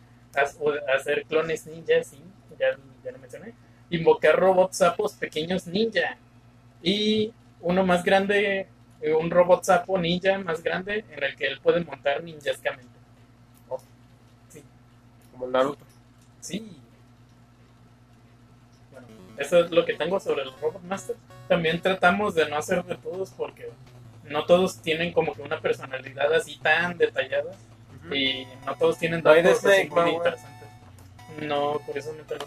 [0.96, 2.22] hacer clones ninja, sí,
[2.60, 3.54] ya, ya lo mencioné.
[3.90, 6.18] Invocar robots sapos pequeños ninja.
[6.82, 8.68] Y uno más grande,
[9.02, 12.92] eh, un robot sapo ninja más grande en el que él puede montar ninjascamente.
[15.32, 15.86] Como el Naruto.
[16.42, 16.78] Sí.
[19.38, 21.20] Eso es lo que tengo sobre los Robot Masters.
[21.48, 23.70] También tratamos de no hacer de todos porque
[24.26, 27.52] no todos tienen como que una personalidad así tan detallada
[28.12, 30.68] y no todos tienen No así muy interesantes.
[31.42, 32.46] No, curiosamente no.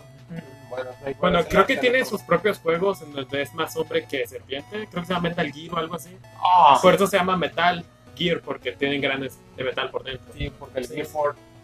[0.69, 4.89] Bueno, Bueno, creo que tiene sus propios juegos en donde es más hombre que serpiente.
[4.91, 6.17] Creo que se llama Metal Gear o algo así.
[6.43, 7.85] Ah, Por eso se llama Metal
[8.17, 10.33] Gear, porque tienen grandes de metal por dentro.
[10.37, 11.03] sí, porque el Sí.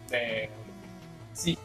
[0.09, 0.49] De
[1.33, 1.57] Sí,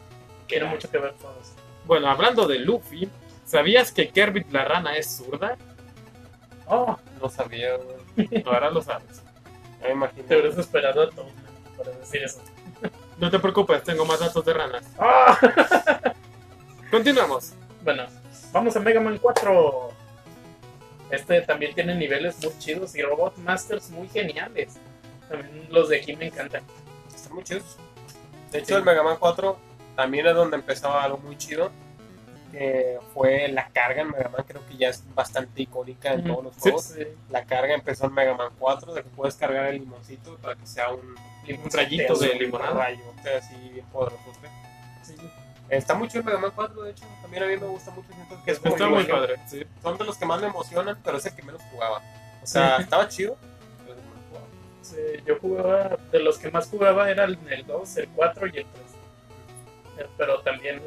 [0.47, 1.53] tiene mucho que ver todo eso.
[1.85, 3.07] Bueno, hablando de Luffy,
[3.49, 5.57] ¿sabías que Kermit la rana es zurda?
[6.67, 7.71] Oh, no sabía.
[8.45, 9.23] Ahora lo sabes.
[9.81, 10.23] Me imagino.
[10.27, 11.27] te hubieras esperado a todo
[11.77, 12.41] para decir eso.
[13.17, 14.85] No te preocupes, tengo más datos de ranas.
[14.99, 15.37] Ah.
[16.91, 17.53] Continuamos.
[17.83, 18.05] Bueno,
[18.51, 19.89] vamos a Mega Man 4.
[21.11, 24.77] Este también tiene niveles muy chidos y Robot Masters muy geniales.
[25.27, 26.63] También los de aquí me encantan.
[27.13, 27.77] Están muy chidos.
[28.51, 28.63] De Sí.
[28.65, 29.57] hecho, el Mega Man 4
[29.95, 31.71] también es donde empezaba algo muy chido.
[32.51, 36.43] Que fue la carga en Mega Man, creo que ya es bastante icónica en todos
[36.43, 36.83] los juegos.
[36.83, 37.03] Sí.
[37.29, 40.65] La carga empezó en Mega Man 4, de que puedes cargar el limoncito para que
[40.65, 42.73] sea un, Un rayito de limonada.
[42.73, 44.23] rayote así bien poderoso.
[45.03, 45.15] Sí.
[45.69, 47.05] Está mucho el Mega Man 4, de hecho.
[47.21, 48.07] También a mí me gusta mucho.
[48.43, 49.35] Que es Está muy padre.
[49.47, 49.63] sí.
[49.83, 52.01] Son de los que más me emocionan, pero es el que menos jugaba.
[52.41, 53.37] O sea, estaba chido,
[55.25, 58.65] yo jugaba, de los que más jugaba era el, el 2, el 4 y el
[58.65, 58.67] 3.
[59.99, 60.81] Eh, Pero también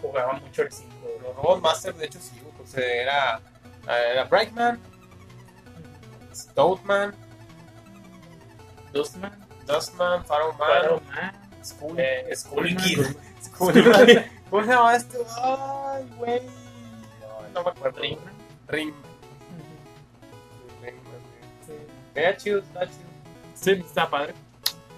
[0.00, 0.92] jugaba mucho el 5.
[1.22, 3.40] Los Robot Master, de hecho, sí, pues era,
[3.86, 4.80] era Brightman,
[6.34, 7.14] Stoutman,
[8.92, 11.32] Dustman, Dustman, Pharaoh Man, Pharaoh Man,
[11.64, 14.06] Skull, eh, Skull Skullman.
[14.06, 14.18] Kid.
[14.50, 15.18] ¿Cómo se llama este?
[15.42, 16.42] Ay, güey.
[17.54, 18.00] No, me acuerdo.
[18.68, 18.94] Ring.
[21.66, 21.72] Sí.
[22.14, 23.08] Era chido, está chido.
[23.54, 24.34] Sí, está padre.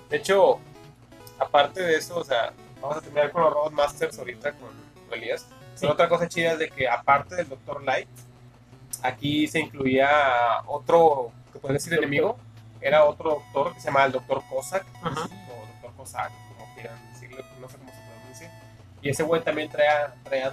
[0.08, 0.60] De hecho,
[1.38, 4.79] aparte de eso, o sea, vamos a terminar con los Robot Masters ahorita con
[5.16, 5.46] Elías.
[5.80, 7.82] Pero otra cosa chida es de que aparte del Dr.
[7.84, 8.08] Light,
[9.02, 12.04] aquí se incluía otro, que puede decir Doctor.
[12.04, 12.38] enemigo,
[12.80, 15.24] era otro doctor que se llamaba el Doctor Cossack, Ajá.
[15.24, 18.60] o Doctor Cossack, como quieran decirlo, no sé cómo se pronuncia.
[19.02, 20.52] Y ese güey también traía, traía,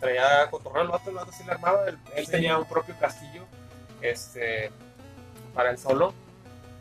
[0.00, 2.30] traía cotorreo, el vato, el vato sí le armaba, él, él Sí.
[2.32, 3.44] tenía un propio castillo,
[4.00, 4.70] este,
[5.54, 6.12] para él solo.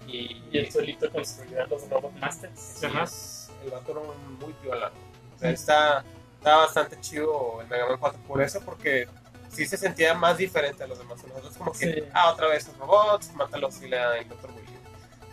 [0.08, 2.60] Y, Y él solito construía los Robot Masters.
[2.60, 4.02] Sí, es- el vato era
[4.40, 4.92] muy piola.
[5.36, 6.04] O sea, está,
[6.46, 9.08] está bastante chido el Mega Man 4 por eso, porque
[9.50, 11.18] sí se sentía más diferente a los demás.
[11.28, 12.04] Nosotros como que, Sí.
[12.14, 14.52] ah, otra vez los robots, mátalos y le da el Dr.
[14.52, 14.66] Willy.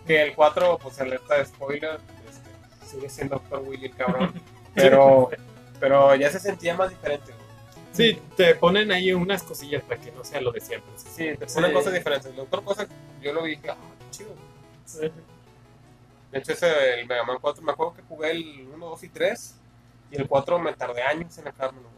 [0.06, 3.68] Que el 4, pues alerta de spoiler, este, sigue siendo Dr.
[3.68, 4.32] Willy el cabrón.
[4.74, 5.28] pero,
[5.78, 7.34] pero ya se sentía más diferente.
[7.92, 10.90] Sí, te ponen ahí unas cosillas para que no sea lo de siempre.
[10.96, 11.74] Sí, te ponen Sí.
[11.74, 12.32] cosas diferentes.
[12.64, 12.86] Cosa,
[13.20, 13.76] yo lo vi y dije, ah,
[14.10, 14.30] chido.
[14.86, 15.12] Sí.
[16.30, 19.08] De hecho, ese, el Mega Man 4, me acuerdo que jugué el 1, 2 y
[19.10, 19.56] 3.
[20.12, 21.88] Y el 4 me tardé años en acabármelo.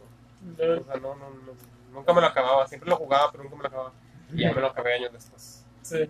[0.57, 0.69] güey.
[0.79, 1.51] O sea, no, no, no,
[1.93, 2.67] nunca me lo acababa.
[2.67, 3.91] Siempre lo jugaba, pero nunca me lo acababa.
[4.33, 5.63] Y ya me lo acabé años después.
[5.83, 6.09] Sí.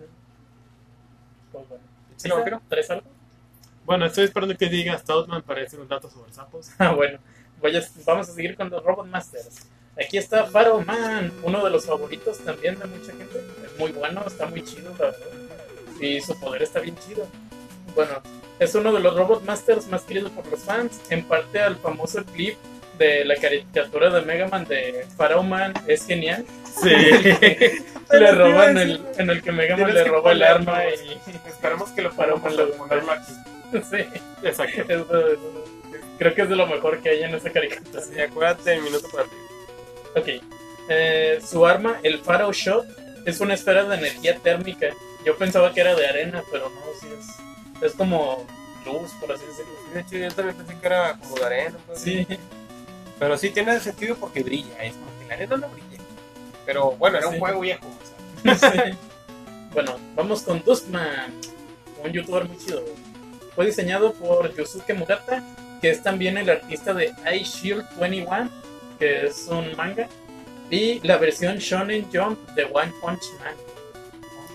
[1.52, 1.84] Pues bueno.
[2.16, 2.62] ¿Sí, lo vampiro?
[2.68, 3.06] ¿Traes algo?
[3.84, 6.70] Bueno, estoy esperando que digas Toadman para decir un dato sobre sapos.
[6.78, 7.18] Ah, bueno.
[7.60, 9.66] Voy a- vamos a seguir con los Robot Masters.
[9.98, 13.38] Aquí está Pharaoh Man, uno de los favoritos también de mucha gente.
[13.64, 15.18] Es muy bueno, está muy chido, la verdad.
[16.00, 17.26] Y su poder está bien chido.
[17.94, 18.20] Bueno,
[18.58, 22.24] es uno de los Robot Masters más queridos por los fans, en parte al famoso
[22.24, 22.56] clip
[22.98, 26.44] de la caricatura de Mega Man de Pharaoh Man es genial.
[26.82, 26.88] Sí.
[28.12, 32.02] le roban el, en el que Mega Man le roba el arma y Esperemos que
[32.02, 33.32] lo Para podamos ponerlo- ponerlo aquí.
[33.90, 33.96] sí,
[34.42, 34.82] Exacto.
[34.88, 35.64] eso- eso-
[36.18, 38.00] creo que es de lo mejor que hay en esa caricatura.
[38.02, 39.36] Sí, acuérdate minuto para ti.
[40.16, 40.42] Ok.
[40.88, 42.86] Eh, su arma, el Pharaoh Shot,
[43.26, 44.86] es una esfera de energía térmica.
[45.26, 47.26] Yo pensaba que era de arena, pero no, sí es.
[47.80, 48.44] Es como
[48.84, 49.72] luz, por así decirlo.
[49.92, 51.76] De hecho, yo también pensé que era como de arena.
[51.86, 52.00] pues.
[52.00, 52.26] Sí,
[53.18, 54.82] Pero sí tiene sentido porque brilla.
[54.82, 56.02] Es como que la arena no brilla.
[56.64, 57.40] Pero bueno, era un Sí.
[57.40, 57.86] juego viejo.
[57.86, 58.72] o sea.
[58.72, 58.98] sí.
[59.72, 61.32] Bueno, vamos con Dustman,
[62.02, 62.82] un youtuber muy chido.
[63.54, 65.42] Fue diseñado por Yosuke Murata,
[65.80, 68.50] que es también el artista de Ice Shield 21,
[68.98, 70.08] que es un manga,
[70.70, 73.54] y la versión Shonen Jump de One Punch Man.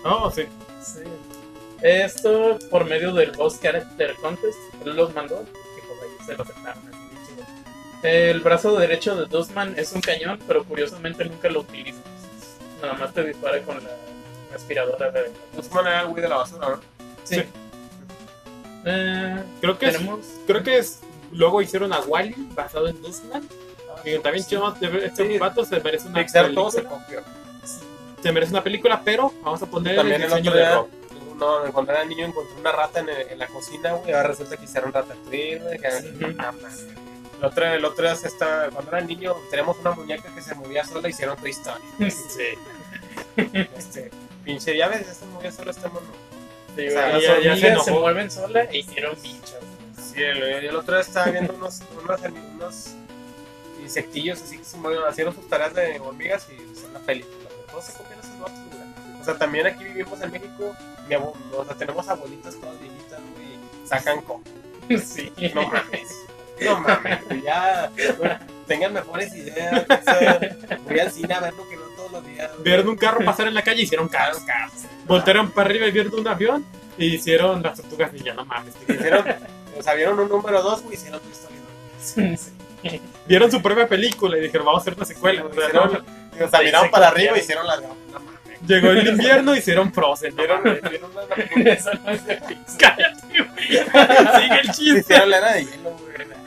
[0.04, 0.42] Oh, sí.
[0.84, 1.00] Sí.
[1.82, 6.42] Esto por medio del Boss Character Contest, él los mandó y pues ahí se lo
[6.44, 6.82] aceptaron.
[8.02, 12.00] El brazo derecho de Dustman es un cañón, pero curiosamente nunca lo utiliza.
[12.80, 15.30] Nada más te dispara con la aspiradora de.
[15.54, 16.80] Guzmán era el güey de la basura, ¿no?
[17.22, 17.36] Sí.
[17.36, 17.42] Sí.
[18.84, 20.20] Eh, Creo que es, tenemos.
[20.48, 20.98] creo que es
[21.30, 23.46] luego hicieron a Wally basado en Dustman.
[24.04, 25.38] Y también chido, este Sí.
[25.38, 27.22] vato se merece una Pixar todo se película.
[28.20, 30.88] Se merece una película, pero vamos a poner También el el diseño otro de Rob.
[31.64, 34.56] No, cuando era niño encontré una rata en, el- en la cocina, güey, ahora resulta
[34.56, 35.78] que hicieron ratatouille, güey.
[35.78, 36.08] Sí.
[37.38, 40.54] El otro, el otro día se está, cuando era niño tenemos una muñeca que se
[40.54, 41.82] movía sola y hicieron Story.
[42.10, 42.58] Sí.
[43.76, 44.10] Este,
[44.44, 46.06] pinche, ya ves, este movía solo este mono.
[46.76, 49.56] Sí, O sea, las ya- se se, mueven sola e hicieron bichos.
[50.12, 52.20] Sí, el, el otro día estaba viendo unos, unos,
[52.54, 52.90] unos
[53.82, 57.50] insectillos así que se mueven, hicieron sus tareas de hormigas y es una película.
[57.72, 59.20] Todos se copian esos vatos, güey.
[59.20, 60.76] O sea, también aquí vivimos en México,
[61.08, 63.46] mi o sea, tenemos abuelitas todas viejitas, güey,
[63.84, 64.40] y sacan co.
[65.04, 65.32] Sí.
[65.54, 66.08] No mames.
[66.60, 67.90] No mames, güey, ya.
[68.66, 69.84] Tengan mejores ideas.
[69.88, 72.50] o sea, voy al cine a verlo que no todos los días.
[72.52, 72.62] güey.
[72.64, 74.42] Vieron un carro pasar en la calle y hicieron carros.
[75.06, 76.64] Voltearon para arriba y vieron un avión
[76.98, 78.34] y hicieron las tortugas ninja.
[78.34, 78.74] No mames.
[78.88, 79.24] Hicieron,
[79.78, 81.58] o sea, vieron un número 2, güey, hicieron tu historia.
[82.00, 83.00] Sí.
[83.26, 85.44] Vieron su propia película y dijeron, vamos a hacer una secuela.
[85.44, 87.86] O sea, Hicieron- no- O sea, miraron para arriba y hicieron la de.
[88.66, 90.36] Llegó el invierno y hicieron Frozen.
[90.36, 90.74] Vieron, de
[91.54, 91.98] Pixar.
[92.78, 93.68] Cállate, güey.
[94.40, 94.98] Sigue el chiste.
[95.00, 95.90] hicieron la era de hielo,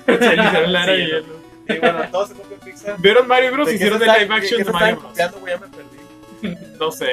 [0.07, 0.17] güey.
[0.17, 1.35] Hicieron la era de hielo.
[1.67, 2.95] Y bueno, todos se copian Pixar.
[2.99, 3.65] Vieron Mario Bros.
[3.67, 5.17] ¿De y hicieron se el está- live action de se Mario Bros.
[5.17, 6.57] Ya me perdí.
[6.79, 7.07] No sé.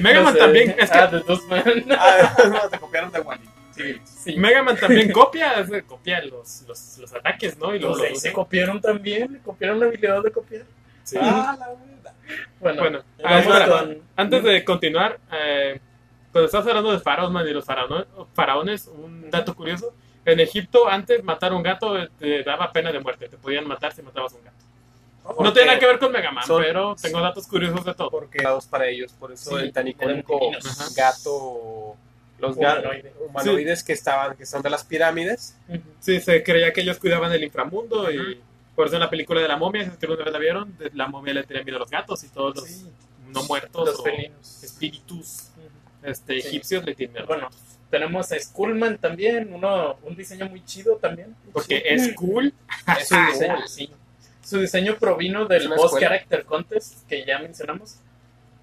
[0.00, 0.74] Mega Man también.
[0.78, 1.64] Es que Ah, de Dustman.
[1.98, 3.48] Ah, no, te copiaron de Wally.
[3.76, 4.00] Sí.
[4.04, 4.36] Sí.
[4.36, 7.74] Mega Man también copia, de- copia los, los, los ataques, ¿no?
[7.74, 10.62] Y los, Los de los- se copiaron también, copiaron la habilidad de copiar.
[11.04, 11.16] Sí.
[11.20, 11.84] Ah, la verdad.
[12.60, 15.80] Bueno, con- antes de continuar, eh,
[16.32, 21.22] cuando estás hablando de faraón y los faraones, faraones, un dato curioso, en Egipto antes
[21.24, 24.44] matar un gato eh, te daba pena de muerte, te podían matar si matabas un
[24.44, 24.56] gato.
[25.42, 28.10] No tiene nada que ver con Mega Man, son- pero tengo datos curiosos de todo.
[28.10, 30.38] Porque dados para ellos, por eso Sí, el tan icónico
[30.96, 31.96] gato.
[32.38, 33.12] Los gatos Humanoide.
[33.28, 35.56] humanoides que estaban, que son de las pirámides.
[35.98, 38.40] Sí, se creía que ellos cuidaban del inframundo y.
[38.78, 40.78] por eso en la película de la momia, si es que alguna vez la vieron,
[40.94, 42.86] la momia le tenía miedo a los gatos y todos los Sí,
[43.32, 44.62] no muertos los o felinos.
[44.62, 45.48] espíritus
[46.04, 46.46] este, Sí.
[46.46, 47.26] egipcios le tienen miedo.
[47.26, 47.48] Bueno,
[47.90, 51.34] tenemos a Skullman también, uno, un diseño muy chido también.
[51.52, 51.82] Porque Sí.
[51.86, 52.54] es cool.
[53.00, 53.90] Es Su un diseño, sí.
[54.44, 56.06] Su diseño provino del Boss escuela.
[56.10, 57.96] Character Contest, que ya mencionamos.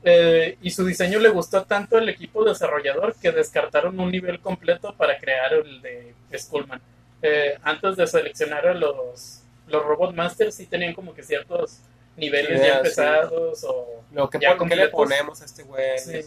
[0.06, 4.96] Eh, y su diseño le gustó tanto al equipo desarrollador que descartaron un nivel completo
[4.96, 6.80] para crear el de Skullman.
[7.22, 11.80] Eh, antes de seleccionar a los, los Robot Masters, sí tenían como que ciertos
[12.18, 12.78] niveles Sí, ya sí.
[12.78, 16.00] empezados o Lo que, Ya ¿qué le ponemos a este güey.
[16.00, 16.22] Sí.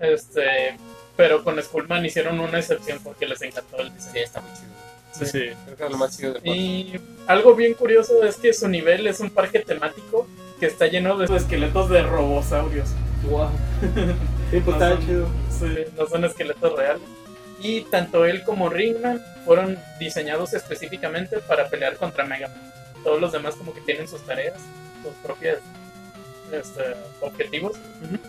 [0.00, 0.76] este
[1.16, 4.24] pero con Skullman hicieron una excepción porque les encantó el Sí, diseño.
[4.24, 4.68] está muy chido.
[5.12, 5.50] Sí, sí.
[5.64, 6.42] Creo que es lo más chido del.
[6.46, 10.26] Y algo bien curioso es que su nivel es un parque temático
[10.58, 12.88] que está lleno de esqueletos de robosaurios.
[13.30, 13.48] Wow.
[14.50, 15.26] Sí, pues No está son- chido.
[15.50, 17.02] Sí, no son esqueletos reales.
[17.64, 22.72] Y tanto él como Ringman fueron diseñados específicamente para pelear contra Mega Man.
[23.02, 24.60] Todos los demás como que tienen sus tareas,
[25.02, 25.60] sus propios
[26.52, 27.78] este, objetivos.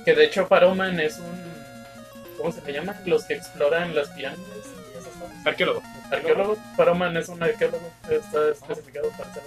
[0.05, 1.53] Que de hecho Pharaohman es un...
[2.37, 2.95] ¿Cómo se le llama?
[3.05, 5.45] Los que exploran las pirámides y esas cosas.
[5.45, 5.83] Arqueólogo.
[6.09, 6.57] Arqueólogo.
[6.77, 7.91] Pharaohman es un arqueólogo.
[8.09, 9.43] Está especificado para ser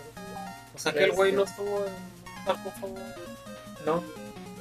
[0.75, 2.95] O sea que el güey no estuvo en sarcófago.
[3.87, 4.05] No,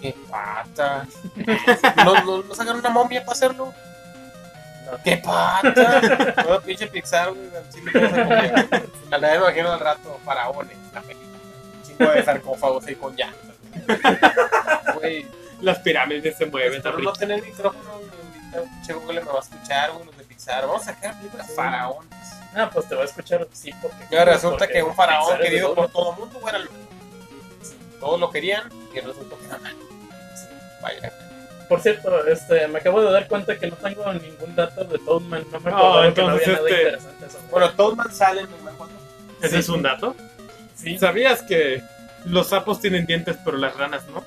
[0.01, 1.05] ¡Qué pata!
[2.05, 3.73] ¿No, no, no sacaron una momia para hacerlo?
[4.91, 5.03] No.
[5.03, 6.33] ¡Qué pata!
[6.43, 7.49] Todo pinche Pixar, güey.
[7.69, 11.27] Sí, me A nadie me imagino al rato faraones, la película.
[11.75, 13.55] Un chingo de sarcófagos ahí con llantas.
[14.95, 15.25] Güey,
[15.61, 16.75] Las pirámides se mueven.
[16.77, 18.65] espero no tener micrófono, güey.
[18.69, 20.65] Pinche Google me va a escuchar, güey, los de Pixar.
[20.65, 22.09] Vamos a sacar películas faraones.
[22.55, 23.97] Ah, pues te va a escuchar, sí, porque...
[24.09, 26.87] Y ahora resulta porque que un faraón Pixar querido por todo el mundo, era lo-
[27.99, 28.63] todos lo querían
[28.93, 29.77] y resultó que era malo.
[30.81, 31.11] Vaya.
[31.69, 35.43] Por cierto, este, me acabo de dar cuenta que no tengo ningún dato de Toadman.
[35.51, 38.47] No me Ah, acordaba que no había nada este- interesante sobre Bueno, Toadman sale en
[38.47, 38.87] el juego.
[39.41, 39.57] Ese Sí.
[39.59, 40.15] es un dato.
[40.75, 40.97] Sí.
[40.97, 41.81] ¿Sabías que
[42.25, 44.23] los sapos tienen dientes pero las ranas no?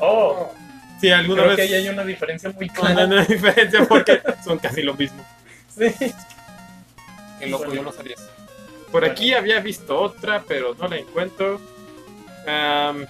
[0.00, 0.52] Oh,
[1.00, 3.06] Sí, alguna creo vez que ahí hay una diferencia muy clara.
[3.06, 5.24] no hay diferencia porque son casi lo mismo.
[5.76, 5.94] Sí.
[7.38, 8.28] Qué loco, yo no sabía eso.
[8.90, 9.12] Por Bueno.
[9.12, 11.60] aquí había visto otra, pero no la encuentro.
[12.46, 13.06] Am,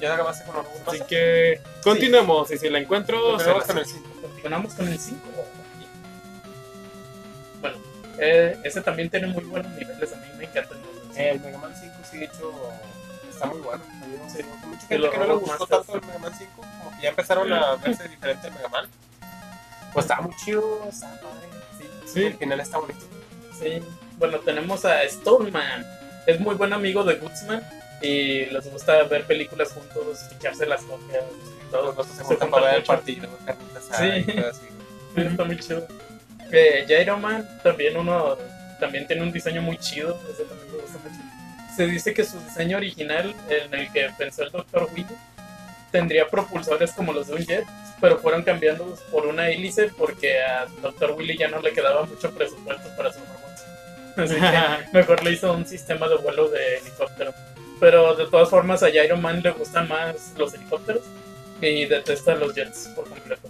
[0.00, 4.08] Ya acabaste con los así que continuemos y si la encuentro, se con el 5.
[4.22, 5.20] Continuamos con el 5.
[7.60, 7.76] Bueno,
[8.18, 10.12] eh, ese también tiene muy buenos niveles.
[10.12, 12.52] A mí me encantan los El Mega Man 5 sí, de hecho,
[13.30, 13.82] está muy bueno.
[14.06, 14.42] Mí me Sí.
[14.66, 15.68] Mucha gente que no le gustó Masters.
[15.70, 18.86] tanto el Mega Man 5, como que ya empezaron a verse diferente el Mega Man.
[19.92, 21.48] Pues estaba muy chido, estaba padre.
[21.78, 22.24] Sí, Sí.
[22.24, 23.00] El final está bonito.
[23.58, 23.82] Sí,
[24.18, 25.86] bueno, tenemos a Stoneman.
[26.26, 27.62] Es muy buen amigo de Goodsman
[28.02, 31.92] y les gusta ver películas juntos, ficharse las copias y todo.
[31.92, 33.28] Todos los se juntan para ver el partido,
[33.98, 34.24] Sí.
[35.16, 35.86] y está muy chido.
[36.52, 38.36] Eh, Gyro Man también uno
[38.78, 41.22] también tiene un diseño muy chido, ese también me gusta mucho.
[41.76, 44.88] Se dice que su diseño original, en el que pensó el Dr.
[44.92, 45.06] Willy,
[45.90, 47.64] tendría propulsores como los de un jet,
[48.00, 51.12] pero fueron cambiando por una hélice porque a Dr.
[51.12, 53.64] Willy ya no le quedaba mucho presupuesto para sus robots.
[54.16, 57.34] Así que mejor le hizo un sistema de vuelo de helicóptero.
[57.80, 61.02] Pero de todas formas a Gyro Man le gustan más los helicópteros
[61.60, 63.48] y detesta los jets por completo.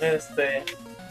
[0.00, 0.64] Este,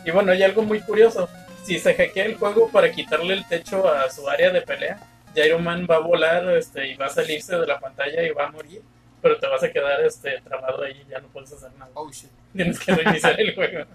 [0.06, 1.30] y bueno, hay algo muy curioso.
[1.64, 5.00] Si se hackea el juego para quitarle el techo a su área de pelea,
[5.36, 8.48] Iron Man va a volar este, y va a salirse de la pantalla y va
[8.48, 8.82] a morir.
[9.22, 11.92] Pero te vas a quedar este, trabado ahí y ya no puedes hacer nada.
[11.94, 12.30] Oh shit.
[12.54, 13.86] Tienes que reiniciar el juego.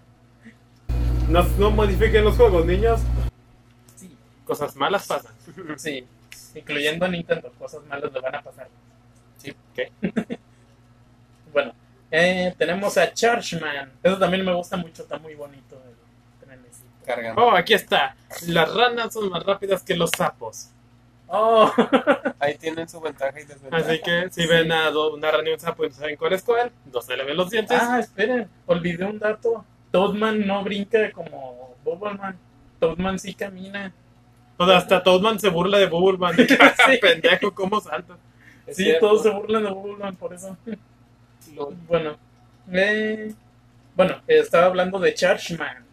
[1.28, 3.00] No, no modifiquen los juegos, niños.
[3.96, 5.32] Sí, Cosas malas pasan.
[5.76, 6.06] sí.
[6.54, 8.68] Incluyendo a Nintendo, cosas malas le van a pasar.
[9.38, 9.90] Sí, ¿qué?
[11.52, 11.72] Bueno,
[12.10, 13.92] eh, tenemos a Chargeman.
[14.02, 16.88] Eso también me gusta mucho, está muy bonito el trenecito.
[17.06, 17.40] Cargando.
[17.44, 18.16] Oh, aquí está.
[18.48, 20.70] Las ranas son más rápidas que los sapos.
[21.28, 21.72] Oh,
[22.38, 23.84] Ahí tienen su ventaja y desventaja.
[23.88, 24.48] Así que si Sí.
[24.48, 27.16] ven a una rana y un sapo y no saben cuál es cuál, no se
[27.16, 27.78] le ven los dientes.
[27.80, 29.64] ah, esperen, olvidé un dato.
[29.90, 32.36] Toadman no brinca como Bubbleman.
[32.80, 33.92] Toadman sí camina.
[34.56, 36.36] O sea, hasta Toadman se burla de Bubbleman.
[36.46, 36.98] Que, Sí.
[37.00, 38.16] pendejo, ¿cómo salta?
[38.66, 39.08] Es sí, cierto.
[39.08, 40.56] todos se burlan de Bubbleman por eso.
[41.88, 42.16] Bueno,
[42.72, 43.32] eh,
[43.96, 45.84] bueno, estaba hablando de Chargeman.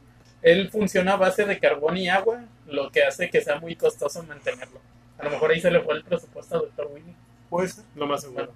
[0.42, 4.24] Él funciona a base de carbón y agua, lo que hace que sea muy costoso
[4.24, 4.80] mantenerlo.
[5.20, 6.88] A lo mejor ahí se le fue el presupuesto a Dr.
[6.94, 7.14] Willy.
[7.50, 8.52] Pues, lo más seguro.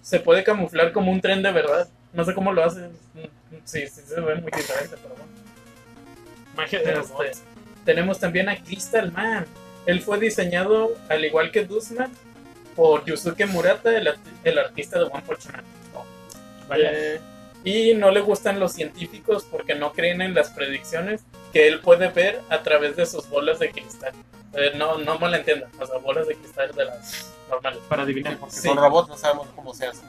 [0.00, 1.88] Se puede camuflar como un tren de verdad.
[2.12, 2.88] No sé cómo lo hace.
[3.64, 5.32] Sí, sí se ve muy diferente, pero bueno.
[6.56, 7.38] Magia de Este.
[7.86, 9.46] Tenemos también a Crystal Man.
[9.86, 12.12] Él fue diseñado, al igual que Dusman,
[12.74, 14.10] por Yusuke Murata, el,
[14.44, 15.64] el artista de One Punch Man.
[16.68, 16.90] Vaya.
[16.92, 17.20] Eh,
[17.64, 21.22] y no le gustan los científicos porque no creen en las predicciones
[21.52, 24.12] que él puede ver a través de sus bolas de cristal.
[24.52, 27.80] Eh, no, no malentiendan, o sea, bolas de cristal de las normales.
[27.88, 28.36] Para adivinar.
[28.38, 28.68] Porque Sí.
[28.68, 30.08] son robots, no sabemos cómo se hacen.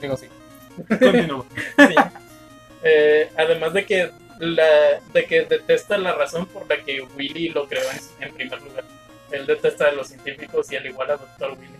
[0.00, 0.26] Digo, sí.
[0.88, 1.46] Continúo.
[1.88, 1.94] Sí.
[2.82, 7.68] Eh, además de que la, de que detesta la razón por la que Willy lo
[7.68, 8.84] creó en, en primer lugar.
[9.30, 11.58] Él detesta a los científicos y al igual a Dr.
[11.58, 11.74] Willy.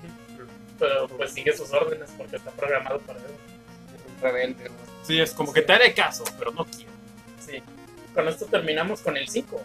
[0.78, 3.28] Pero pues sigue sus órdenes porque está programado para eso.
[3.28, 4.64] Un rebelde.
[4.64, 4.76] ¿no?
[5.04, 6.90] Sí, es como que te haré caso, pero no quiero.
[7.38, 7.62] Sí.
[8.14, 9.60] Con esto terminamos con el 5.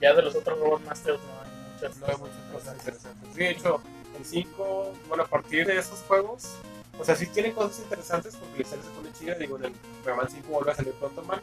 [0.00, 3.28] Ya de los otros Robot Masters no hay muchas No hay muchas cosas interesantes.
[3.32, 3.82] Sí, de hecho,
[4.18, 6.56] el 5, bueno, a partir de esos juegos,
[6.98, 9.34] o sea, sí tienen cosas interesantes porque la historia se pone chida.
[9.36, 9.72] Digo, en el
[10.04, 11.40] Mega Man 5 vuelve a salir Proto Man.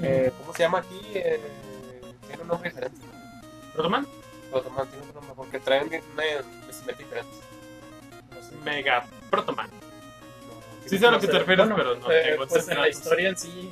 [0.00, 1.00] Eh, ¿Cómo se llama aquí?
[1.14, 1.40] Eh,
[2.26, 2.98] tiene un nombre diferente.
[3.74, 4.06] ¿Protoman?
[4.50, 6.24] Proto Man tiene un nombre porque traen una
[6.66, 7.32] vestimenta diferente.
[8.30, 8.54] No sé.
[8.64, 9.68] Mega Protoman.
[9.68, 12.80] No, Sí sé a lo que te refieres, Bueno, pero no eh, tengo Pues en
[12.80, 13.70] la historia en sí,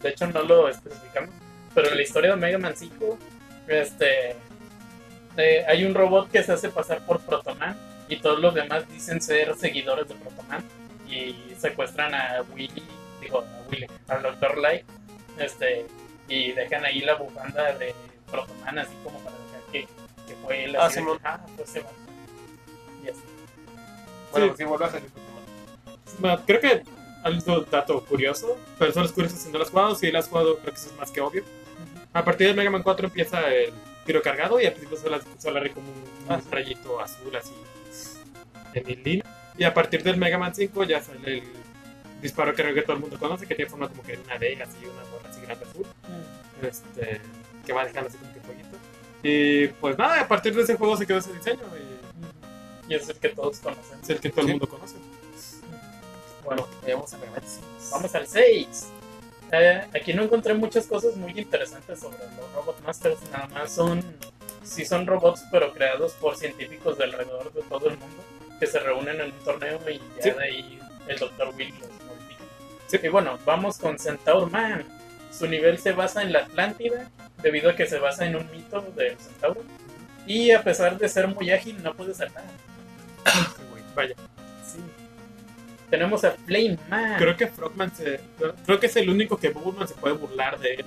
[0.00, 1.30] de hecho no lo especificamos,
[1.74, 3.18] pero en la historia de Mega Man 5,
[3.68, 4.36] este,
[5.36, 7.78] eh, hay un robot que se hace pasar por Protoman
[8.08, 10.64] y todos los demás dicen ser seguidores de Protoman
[11.08, 12.82] y secuestran a Willy,
[13.20, 14.58] digo, a Willy, al Dr.
[14.58, 14.84] Light,
[15.38, 15.86] este,
[16.28, 17.94] y dejan ahí la bufanda de
[18.30, 19.86] Protoman así como para dejar que,
[20.26, 20.76] que fue él.
[20.76, 21.18] Ah, Simón.
[21.18, 21.90] que, ah, pues se va.
[23.04, 23.20] Y así.
[24.30, 24.54] Bueno, Sí.
[24.58, 25.98] sí, vuelve a salir Proto Man.
[26.18, 26.82] Bueno, creo que
[27.24, 30.72] algo dato curioso, personas curiosas si no lo has jugado, si lo has jugado creo
[30.74, 31.44] que eso es más que obvio.
[32.12, 33.72] A partir de Mega Man 4 empieza el
[34.04, 36.48] tiro cargado y al principio solo, solo hay como un, Ah, sí.
[36.50, 37.52] rayito azul así
[38.74, 39.24] en el línea.
[39.56, 41.42] Y a partir del Mega Man 5 ya sale el
[42.20, 44.38] disparo que creo que todo el mundo conoce, que tiene forma como que de una
[44.38, 45.01] D, así una
[45.42, 45.86] grande azul,
[46.62, 47.20] este,
[47.66, 48.76] que va dejando así como que fueguito.
[49.22, 51.60] Y pues nada, a partir de ese juego se quedó ese diseño
[52.88, 53.98] y Y es el que todos conocen.
[54.02, 54.96] es el que todo el mundo conoce.
[56.44, 57.60] Bueno, Vamos a 6.
[57.92, 58.86] Vamos al 6.
[59.52, 63.18] Eh, aquí no encontré muchas cosas muy interesantes sobre los Robot Masters.
[63.30, 64.02] Nada más son.
[64.64, 68.22] Sí, son robots, pero creados por científicos de alrededor de todo el mundo
[68.60, 70.30] que se reúnen en un torneo y ya Sí.
[70.30, 71.48] de ahí el Dr.
[71.56, 72.44] Will los modifica.
[72.86, 72.98] Sí.
[73.02, 74.86] Y bueno, vamos con Centaur Man.
[75.32, 77.10] Su nivel se basa en la Atlántida,
[77.42, 79.62] debido a que se basa en un mito del Centauro.
[80.26, 82.44] Y a pesar de ser muy ágil, no puede saltar.
[83.94, 84.14] Vaya.
[84.64, 84.78] Sí.
[85.90, 87.18] Tenemos a Flame Man.
[87.18, 88.20] Creo que Frogman se.
[88.64, 90.84] Creo que es el único que Bullman se puede burlar de él.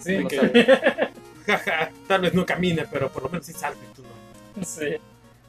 [0.00, 1.10] Sí, No que-.
[1.46, 4.64] Jaja, tal vez no camine, pero por lo menos sí salta y tú no.
[4.64, 4.96] Sí.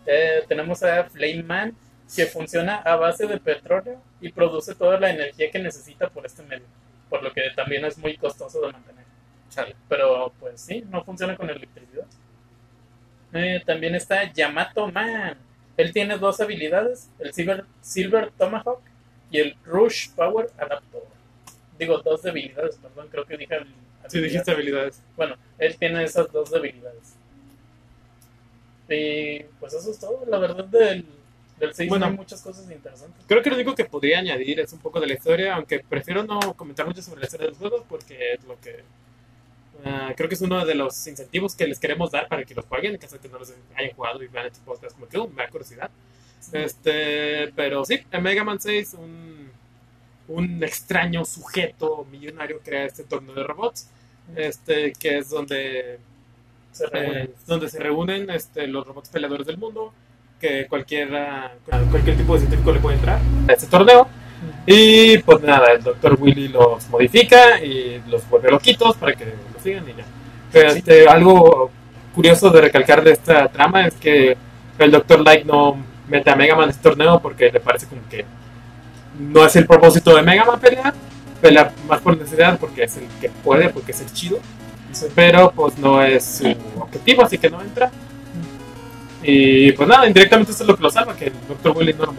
[0.06, 1.76] Eh, tenemos a Flame Man,
[2.16, 6.44] que funciona a base de petróleo y produce toda la energía que necesita por este
[6.44, 6.66] medio,
[7.12, 9.04] por lo que también es muy costoso de mantener.
[9.50, 9.76] Chale.
[9.90, 12.06] Pero pues sí, no funciona con electricidad.
[13.34, 15.38] Eh, también está Yamato Man.
[15.76, 18.82] Él tiene dos habilidades, el Silver, Silver Tomahawk
[19.30, 21.04] y el Rush Power Adaptor.
[21.78, 23.60] Digo, dos debilidades, perdón, creo que dije.
[24.08, 25.02] Sí, dijiste habilidades.
[25.18, 27.16] Bueno, él tiene esas dos debilidades.
[28.88, 30.24] Y pues eso es todo.
[30.28, 31.06] La verdad del,
[31.62, 32.06] del 6 Bueno.
[32.08, 33.24] hay muchas cosas interesantes.
[33.28, 36.24] Creo que lo único que podría añadir es un poco de la historia, aunque prefiero
[36.24, 38.84] no comentar mucho sobre la historia de los juegos porque es lo que.
[39.86, 42.66] ah, creo que es uno de los incentivos que les queremos dar para que los
[42.66, 45.18] jueguen, en caso de que no los hayan jugado y vean estos podcasts, como que
[45.20, 45.92] uh, me da curiosidad.
[46.54, 49.52] Este, pero sí, en Mega Man 6, un,
[50.28, 53.90] un extraño sujeto millonario crea este torneo de robots,
[54.36, 56.00] este, que es donde
[56.72, 59.94] Se eh, donde se reúnen este, los robots peleadores del mundo,
[60.42, 61.54] que cualquiera,
[61.90, 64.08] cualquier tipo de científico le puede entrar a este torneo.
[64.66, 69.64] Y pues nada, el doctor Willy los modifica y los vuelve loquitos para que lo
[69.64, 70.04] sigan y ya.
[70.52, 71.70] Pero este, algo
[72.16, 74.36] curioso de recalcar de esta trama es que
[74.80, 75.78] el doctor Light no
[76.10, 78.26] mete a Mega Man en este torneo porque le parece como que
[79.20, 80.94] no es el propósito de Mega Man pelear,
[81.40, 84.40] pelea más por necesidad porque es el que puede, porque es el chido
[84.92, 85.06] Sí.
[85.16, 87.92] pero pues no es su objetivo, así que no entra.
[89.24, 91.78] Y pues nada, indirectamente eso es lo que lo salva, que el Dr.
[91.78, 92.14] Willy no lo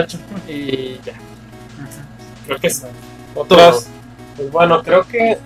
[0.00, 0.18] hecho.
[0.48, 1.14] y, y ya.
[2.46, 2.84] Creo que es
[3.34, 3.88] Otras,
[4.36, 5.38] pues bueno, creo que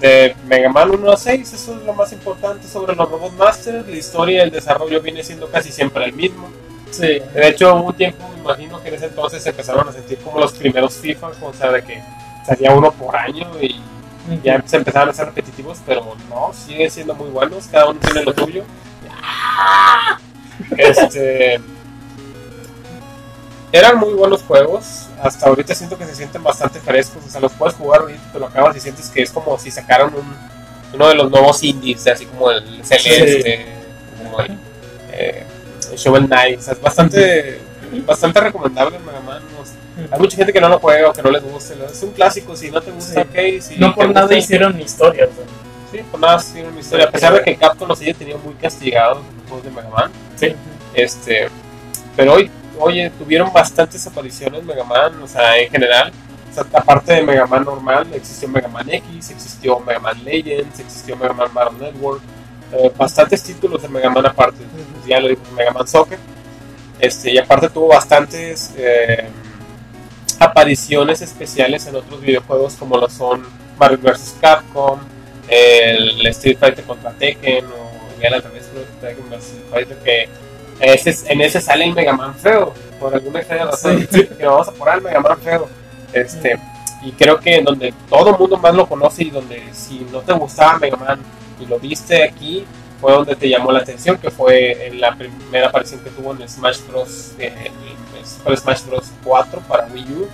[0.00, 3.86] de Mega Man 1 a 6, eso es lo más importante sobre los Robot Masters.
[3.86, 6.48] La historia y el desarrollo viene siendo casi siempre el mismo.
[6.90, 7.20] Sí.
[7.34, 10.18] De hecho, hubo un tiempo, me imagino que en ese entonces se empezaron a sentir
[10.18, 12.02] como los primeros FIFA, o sea, de que
[12.46, 13.80] salía uno por año y
[14.42, 18.24] ya se empezaron a ser repetitivos, pero no, siguen siendo muy buenos, cada uno tiene
[18.24, 18.64] lo suyo.
[20.76, 21.60] Este.
[23.70, 27.52] Eran muy buenos juegos, hasta ahorita siento que se sienten bastante frescos, o sea, los
[27.52, 30.34] puedes jugar ahorita, te lo acabas y sientes que es como si sacaran un,
[30.94, 33.66] uno de los nuevos indies, así como el Celeste,
[34.22, 34.58] como el,
[35.12, 35.44] eh,
[35.92, 37.60] el Shovel Knight, o sea, es bastante,
[38.06, 39.74] bastante recomendable Mega Man, o sea,
[40.14, 42.56] hay mucha gente que no lo juega o que no les gusta, es un clásico,
[42.56, 43.20] si no te gusta, Sí.
[43.20, 45.28] ok, si No por nada gusta- hicieron historias.
[45.28, 45.57] ¿no?
[45.90, 47.06] Sí, nada tiene una historia.
[47.06, 49.88] A pesar de que Capcom los haya tenido muy castigados en los juegos de Mega
[49.88, 50.10] Man.
[50.36, 50.54] Sí.
[50.94, 51.48] Este,
[52.16, 56.12] pero hoy, oye, tuvieron bastantes apariciones Mega Man, o sea, en general.
[56.50, 60.80] O sea, aparte de Mega Man normal, existió Mega Man X, existió Mega Man Legends,
[60.80, 62.20] existió Mega Man Battle Network.
[62.72, 64.58] eh, bastantes títulos de Mega Man aparte.
[65.06, 66.18] Ya lo digo, Mega Man Soccer.
[66.98, 69.28] Este, y aparte tuvo bastantes eh,
[70.38, 73.46] apariciones especiales en otros videojuegos como lo son
[73.78, 74.36] Mario vs.
[74.40, 74.98] Capcom,
[75.48, 79.44] el Street Fighter contra Tekken o ya creo que Tekken vs.
[79.44, 80.28] Street Fighter que
[80.80, 84.72] ese, en ese sale el Mega Man feo, por alguna extraña razón, que vamos a
[84.72, 85.68] poner al Mega Man feo.
[86.12, 86.58] Este,
[87.02, 90.20] y creo que en donde todo el mundo más lo conoce y donde si no
[90.20, 91.20] te gustaba Mega Man
[91.60, 92.64] y lo viste aquí,
[93.00, 96.48] fue donde te llamó la atención, que fue en la primera aparición que tuvo en
[96.48, 97.32] Smash Bros.
[97.38, 97.70] eh,
[98.46, 99.10] el Smash Bros.
[99.24, 100.28] 4 para Wii U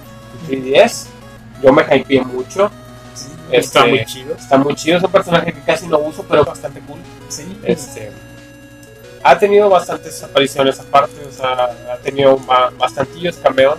[0.49, 1.07] y 3DS.
[1.63, 2.71] Yo me hypeé mucho.
[3.51, 4.35] Está Este, muy chido.
[4.35, 6.99] Está muy chido, es un personaje que casi no uso, pero bastante cool.
[7.29, 7.59] Sí.
[7.65, 8.11] Este,
[9.23, 13.79] ha tenido bastantes apariciones aparte, o sea, ha tenido ba- bastantillos cameos.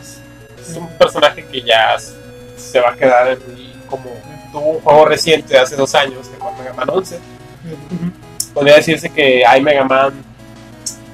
[0.59, 1.95] Es un personaje que ya
[2.57, 3.39] se va a quedar en
[3.89, 4.05] como
[4.51, 7.19] tuvo un juego reciente hace dos años, que fue Mega Man 11.
[8.53, 10.13] Podría decirse que hay Mega Man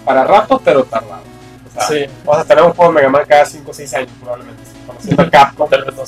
[0.05, 1.23] para rato, pero tardado.
[1.67, 2.05] O sea, Sí.
[2.25, 4.61] vamos a tener un juego de Mega Man cada 5 o 6 años probablemente.
[4.87, 6.03] Conociendo a Capcom, Tal vez no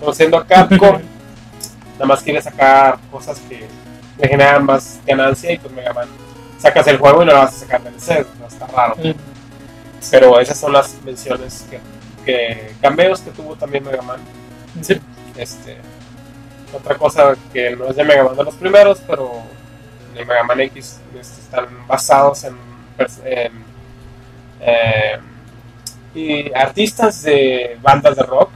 [0.00, 0.98] conociendo a Capcom,
[2.00, 3.66] nada más quiere sacar cosas que
[4.18, 6.08] le generan más ganancia y pues Mega Man
[6.56, 8.96] sacas el juego y no lo vas a sacar del set, no está raro.
[10.10, 11.78] Pero esas son las menciones que,
[12.24, 14.18] que cameos que tuvo también Mega Man.
[14.80, 14.98] Sí.
[15.36, 15.76] Este,
[16.72, 19.30] otra cosa que no es de Mega Man de los primeros, pero
[20.14, 22.56] de Mega Man X este, están basados en,
[23.24, 25.18] eh,
[26.14, 28.50] y artistas de bandas de rock.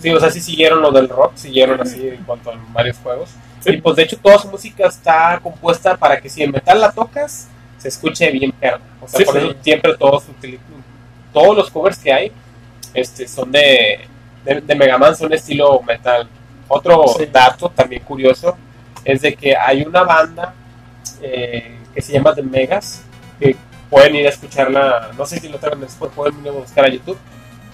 [0.00, 3.30] Sí, o sea, sí siguieron lo del rock, siguieron así en cuanto a varios juegos.
[3.64, 6.90] Y pues de hecho toda su música está compuesta para que si en metal la
[6.90, 8.80] tocas, se escuche bien perro.
[9.00, 9.40] O sea, Sí, por sí.
[9.46, 10.24] eso siempre todos
[11.32, 12.32] todos los covers que hay
[12.94, 14.00] este, son de,
[14.44, 16.28] de, de Mega Man, son de estilo metal.
[16.68, 17.26] Otro Sí.
[17.30, 18.56] dato también curioso
[19.04, 20.54] es de que hay una banda
[21.20, 23.02] eh, que se llama The Megas,
[23.38, 23.56] que
[23.90, 26.88] pueden ir a escucharla, no sé si lo tengan después, pueden ir a buscar a
[26.88, 27.18] YouTube,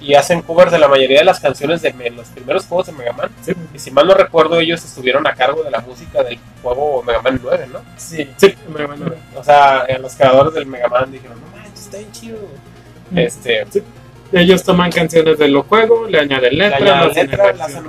[0.01, 3.13] y hacen covers de la mayoría de las canciones de los primeros juegos de Mega
[3.13, 3.31] Man.
[3.43, 3.53] Sí.
[3.75, 7.23] Y si mal no recuerdo, ellos estuvieron a cargo de la música del juego Mega
[7.23, 7.81] Man 9, ¿no?
[7.97, 8.29] Sí.
[8.37, 9.19] Sí, Mega Man nueve.
[9.37, 12.39] O sea, eh, los creadores del Mega Man dijeron, no manches, está bien chido.
[13.15, 13.67] Este,
[14.33, 17.85] Ellos toman canciones del juego, le añaden letras, añaden las hacen en letras, las hacen.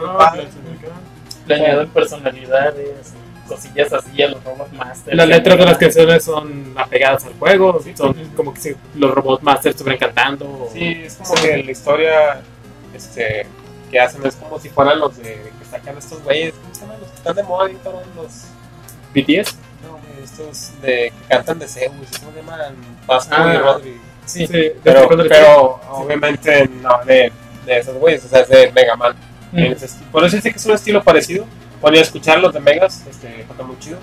[1.47, 3.13] Le añaden personalidades,
[3.49, 5.17] cosillas así a los Robot Masters.
[5.17, 9.43] Las letras de las canciones son apegadas al juego, son como que si los robots
[9.43, 10.45] masters estuvieran cantando.
[10.45, 12.41] o- sí, es como que la historia
[12.95, 13.45] este,
[13.91, 15.23] que hacen es como si fueran los de
[15.59, 16.99] que sacan estos güeyes, ¿cómo se llaman?
[17.01, 18.33] Los que están de moda ahorita, los
[19.13, 19.55] BTS.
[19.83, 22.75] no, estos de que cantan de Zeus, ¿cómo se llaman?
[23.05, 23.53] Pascu Ah.
[23.53, 23.97] y Rodri.
[24.25, 24.45] Sí.
[24.45, 27.31] Sí, Pero, le- pero obviamente no de,
[27.65, 29.15] de esos güeyes, o sea, es de Mega Man.
[29.51, 31.45] Esti- Por eso dice que es un estilo parecido.
[31.81, 33.97] Podría escuchar los de Megas, este, está muy chido.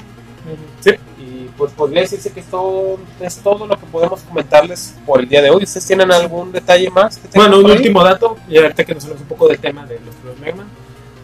[0.80, 0.92] Sí.
[1.18, 5.42] Y pues podría decirse que esto es todo lo que podemos comentarles por el día
[5.42, 5.64] de hoy.
[5.64, 7.18] ¿Ustedes tienen algún detalle más?
[7.18, 7.72] que Bueno, un ahí?
[7.72, 10.56] último dato, y ahorita que nos hablamos un poco del tema de los primeros Mega
[10.56, 10.66] Man,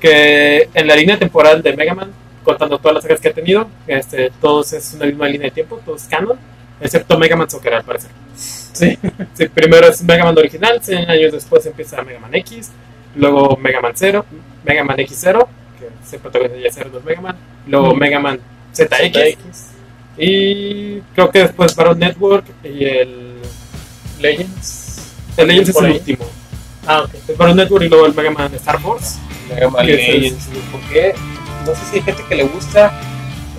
[0.01, 2.11] que en la línea temporal de Mega Man,
[2.43, 5.81] contando todas las sagas que ha tenido, este, todos es una misma línea de tiempo,
[5.85, 6.37] todos canon,
[6.81, 8.11] excepto Mega Man Soccer al parecer.
[8.37, 8.99] Sí,
[9.35, 12.71] sí, primero es Mega Man original, 100 años después empieza Mega Man X,
[13.15, 14.25] luego Mega Man 0,
[14.65, 15.62] Mega Man X0, que
[16.13, 17.37] se protagoniza ya 0 dos Mega Man,
[17.67, 17.95] luego.
[17.95, 18.39] Mega Man
[18.75, 19.39] ZX,
[20.19, 23.35] y creo que después Battle Network y el,
[24.21, 25.13] Legends.
[25.37, 25.99] el Legends es Por el ahí.
[25.99, 26.25] último.
[26.87, 27.11] Ah, ok.
[27.29, 29.19] El Battle Network y luego el Mega Man Star Wars.
[29.49, 31.15] Mega Man eso es- Legends, porque
[31.67, 33.01] no sé si hay gente que le gusta,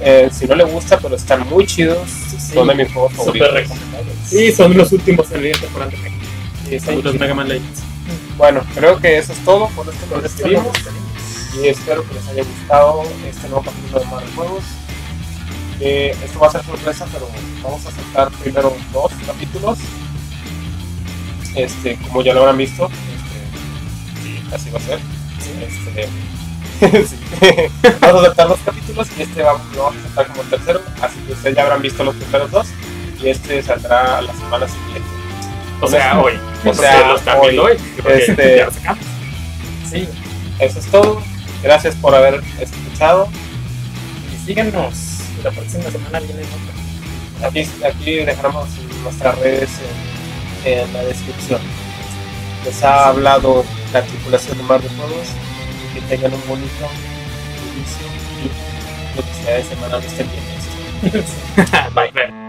[0.01, 2.07] eh, si no le gusta, pero están muy chidos.
[2.53, 3.51] Son de mis juegos favoritos.
[3.53, 4.33] recomendables.
[4.33, 6.73] Y son los últimos en la temporal de Mega Man.
[6.73, 7.15] Y Son los.
[7.19, 7.81] Mega Man Legends.
[8.37, 9.67] Bueno, creo que eso es todo.
[9.75, 10.67] Con esto esto despedimos.
[11.61, 14.63] Y espero que les haya gustado este nuevo capítulo de Madre Juegos.
[15.79, 17.27] Eh, esto va a ser sorpresa, pero
[17.61, 19.77] vamos a sacar primero dos capítulos.
[21.55, 24.99] Este, como ya lo habrán visto, este, sí, así va a ser.
[26.81, 27.15] Este, sí.
[28.01, 30.81] vamos a saltar dos capítulos y este vamos, lo vamos a saltar como el tercero.
[31.01, 32.67] Así que ustedes ya habrán visto los primeros dos
[33.21, 35.07] y este saldrá la semana siguiente.
[35.81, 36.39] O sea, hoy.
[36.65, 37.73] O sea, los también hoy.
[37.73, 37.77] hoy.
[38.01, 39.05] porque Este- ya lo sacamos.
[39.91, 40.07] Sí.
[40.59, 41.21] Eso es todo.
[41.63, 43.27] Gracias por haber escuchado.
[44.33, 45.21] Y síganos.
[45.43, 47.47] La próxima semana viene otra.
[47.47, 48.67] Aquí, aquí dejaremos
[49.03, 49.69] nuestras redes
[50.65, 51.61] en, en la descripción.
[52.65, 55.27] Les ha hablado la tripulación de Mar de Juegos.
[55.93, 56.89] Que tengan un bonito
[57.75, 58.07] inicio
[58.43, 61.23] y lo que sea de semana no estén bien.
[61.95, 62.42] Bye.